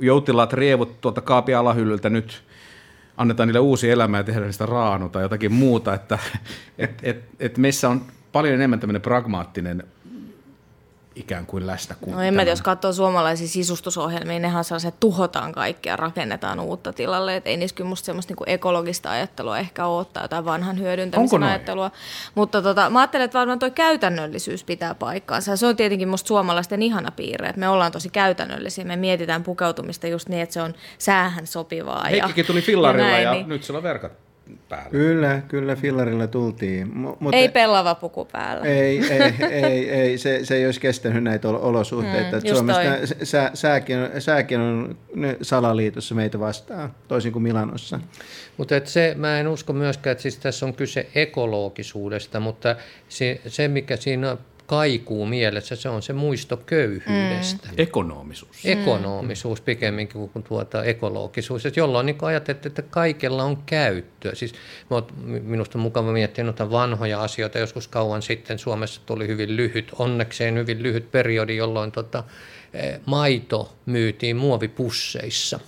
[0.00, 2.42] joutilaat rievut tuolta kaapin alahyllyltä nyt
[3.16, 6.18] annetaan niille uusi elämä ja tehdään niistä raanu tai jotakin muuta, että
[6.78, 9.84] et, et, et meissä on paljon enemmän tämmöinen pragmaattinen
[11.18, 11.96] ikään kuin läsnä.
[12.00, 16.60] Kuin no en mä jos katsoo suomalaisia sisustusohjelmia, niin nehän saa se tuhotaan kaikkea, rakennetaan
[16.60, 17.36] uutta tilalle.
[17.36, 21.42] Et ei niissä kyllä musta semmoista niinku ekologista ajattelua ehkä ole tai jotain vanhan hyödyntämisen
[21.42, 21.90] ajattelua.
[22.34, 25.56] Mutta tota, mä ajattelen, että varmaan tuo käytännöllisyys pitää paikkaansa.
[25.56, 28.84] Se on tietenkin musta suomalaisten ihana piirre, että me ollaan tosi käytännöllisiä.
[28.84, 32.04] Me mietitään pukeutumista just niin, että se on säähän sopivaa.
[32.04, 33.48] Heikkikin tuli fillarilla ja, näin, ja niin...
[33.48, 34.27] nyt sillä on verkat
[34.68, 34.90] päällä.
[34.90, 36.88] Kyllä, kyllä fillarilla tultiin.
[36.88, 38.64] M- mutta ei pellava puku päällä.
[38.64, 42.36] Ei, ei, ei, ei se, se ei olisi kestänyt näitä olosuhteita.
[42.36, 42.82] Mm, Suomessa
[43.22, 44.98] sää, sääkin, on, sääkin on
[45.42, 48.00] salaliitossa meitä vastaan, toisin kuin Milanossa.
[48.56, 52.76] Mutta se, mä en usko myöskään, että siis tässä on kyse ekologisuudesta, mutta
[53.08, 54.36] se, se mikä siinä
[54.68, 57.68] kaikuu mielessä, se on se muisto köyhyydestä.
[57.68, 57.74] Mm.
[57.76, 58.56] Ekonomisuus.
[58.64, 64.34] Ekonomisuus pikemminkin kuin tuota ekologisuus, että jolloin niin ajattelet, että kaikella on käyttöä.
[64.34, 64.52] Siis
[65.42, 67.58] minusta on mukava miettiä noita vanhoja asioita.
[67.58, 72.24] Joskus kauan sitten Suomessa tuli hyvin lyhyt, onnekseen hyvin lyhyt periodi, jolloin tota,
[72.74, 75.60] eh, maito myytiin muovipusseissa.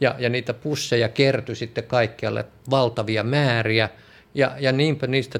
[0.00, 3.88] Ja, ja niitä pusseja kertyi sitten kaikkialle valtavia määriä,
[4.34, 5.38] ja, ja niinpä niistä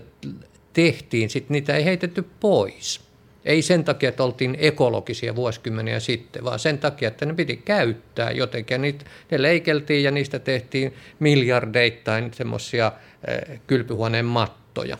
[0.74, 3.00] tehtiin, sitten niitä ei heitetty pois.
[3.44, 8.30] Ei sen takia, että oltiin ekologisia vuosikymmeniä sitten, vaan sen takia, että ne piti käyttää
[8.30, 8.82] jotenkin.
[8.82, 12.92] Niitä, ne leikeltiin ja niistä tehtiin miljardeittain semmoisia
[13.28, 14.98] eh, kylpyhuoneen mattoja.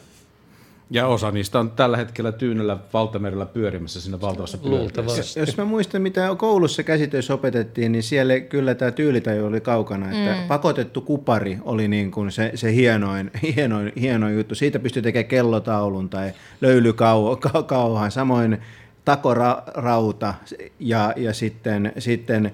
[0.95, 5.41] Ja osa niistä on tällä hetkellä tyynellä valtamerellä pyörimässä siinä valtavassa pyörimässä.
[5.41, 10.07] Jos mä muistan, mitä koulussa käsitöissä opetettiin, niin siellä kyllä tämä tyylitaju oli kaukana.
[10.07, 10.49] Että mm.
[10.49, 14.55] Pakotettu kupari oli niin kuin se, se hienoin, hienoin, hienoin juttu.
[14.55, 18.11] Siitä pystyi tekemään kellotaulun tai löylykauhan.
[18.21, 18.59] Samoin
[19.05, 20.35] takorauta
[20.79, 22.53] ja, ja sitten, sitten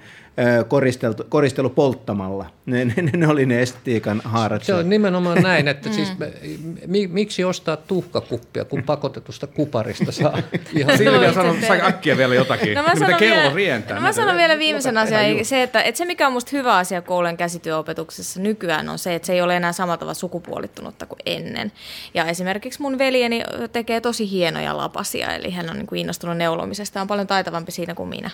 [0.68, 2.46] koristeltu, koristelu polttamalla.
[2.66, 4.64] Ne, ne, ne oli ne estetiikan haarat.
[4.64, 6.12] Se on nimenomaan näin, että siis
[6.86, 10.38] mi, miksi ostaa tuhkakuppia, kun pakotetusta kuparista saa
[10.76, 10.98] ihan...
[10.98, 12.74] Silvia sanoi, sai äkkiä vielä jotakin.
[12.74, 13.96] No mä sanon, kello vielä, rientää.
[13.96, 17.02] No mä sanon vielä viimeisen asian, se, että, että se mikä on musta hyvä asia
[17.02, 21.72] koulujen käsityöopetuksessa nykyään on se, että se ei ole enää samalla tavalla sukupuolittunutta kuin ennen.
[22.14, 27.00] Ja esimerkiksi mun veljeni tekee tosi hienoja lapasia, eli hän on niin kuin innostunut neulomisesta,
[27.00, 28.30] on paljon taitavampi siinä kuin minä.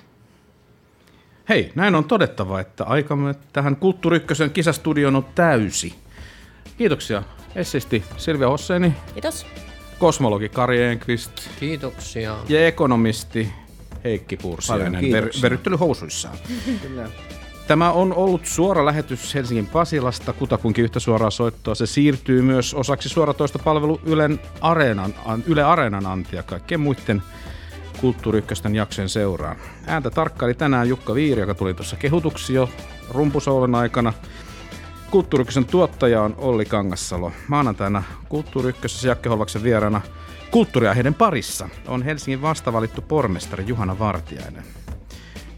[1.48, 5.94] Hei, näin on todettava, että aikamme tähän Kulttuuri Ykkösen kisastudioon on täysi.
[6.78, 7.22] Kiitoksia
[7.54, 8.92] essisti Silvia Hosseini.
[9.12, 9.46] Kiitos.
[9.98, 11.32] Kosmologi Kari Enqvist.
[11.60, 12.36] Kiitoksia.
[12.48, 13.48] Ja ekonomisti
[14.04, 16.38] Heikki Pursiainen ver- veryttelyhousuissaan.
[16.82, 17.08] Kyllä.
[17.66, 21.74] Tämä on ollut suora lähetys Helsingin Pasilasta, kutakunkin yhtä suoraa soittoa.
[21.74, 25.14] Se siirtyy myös osaksi suoratoista palvelu Ylen Areenan,
[25.46, 27.22] Yle Areenan antia kaikkien muiden
[28.00, 29.56] Kulttuuri jaksojen seuraan.
[29.86, 32.68] Ääntä tarkkaili tänään Jukka Viiri, joka tuli tuossa kehutuksi jo
[33.10, 34.12] rumpusoulen aikana.
[35.10, 37.32] Kulttuuri tuottaja on Olli Kangassalo.
[37.48, 40.00] Maanantaina Kulttuuri Ykkösessä Jakke Holvaksen vieraana
[40.50, 44.64] kulttuuriaiheiden parissa on Helsingin vastavalittu pormestari Juhana Vartiainen.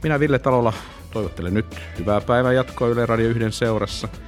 [0.03, 0.73] Minä Ville Talolla
[1.11, 4.09] toivottelen nyt hyvää päivän jatkoa Yle Radio 1 seurassa–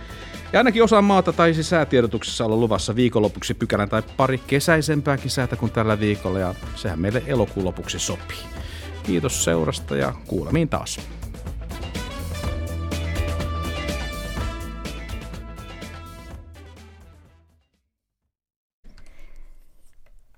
[0.53, 5.72] ja ainakin osa maata taisi säätiedotuksessa olla luvassa viikonlopuksi pykälän tai pari kesäisempääkin säätä kuin
[5.72, 8.38] tällä viikolla ja sehän meille elokuun lopuksi sopii.
[9.03, 11.01] Kiitos seurasta ja kuulemiin taas.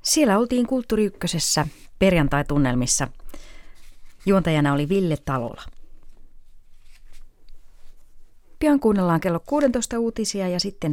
[0.02, 1.66] Siellä oltiin Kulttuuri Ykkösessä
[1.98, 3.08] perjantai-tunnelmissa.
[4.26, 5.62] Juontajana oli Ville Talola.
[8.62, 10.90] Pian kuunnellaan kello 16 uutisia ja sitten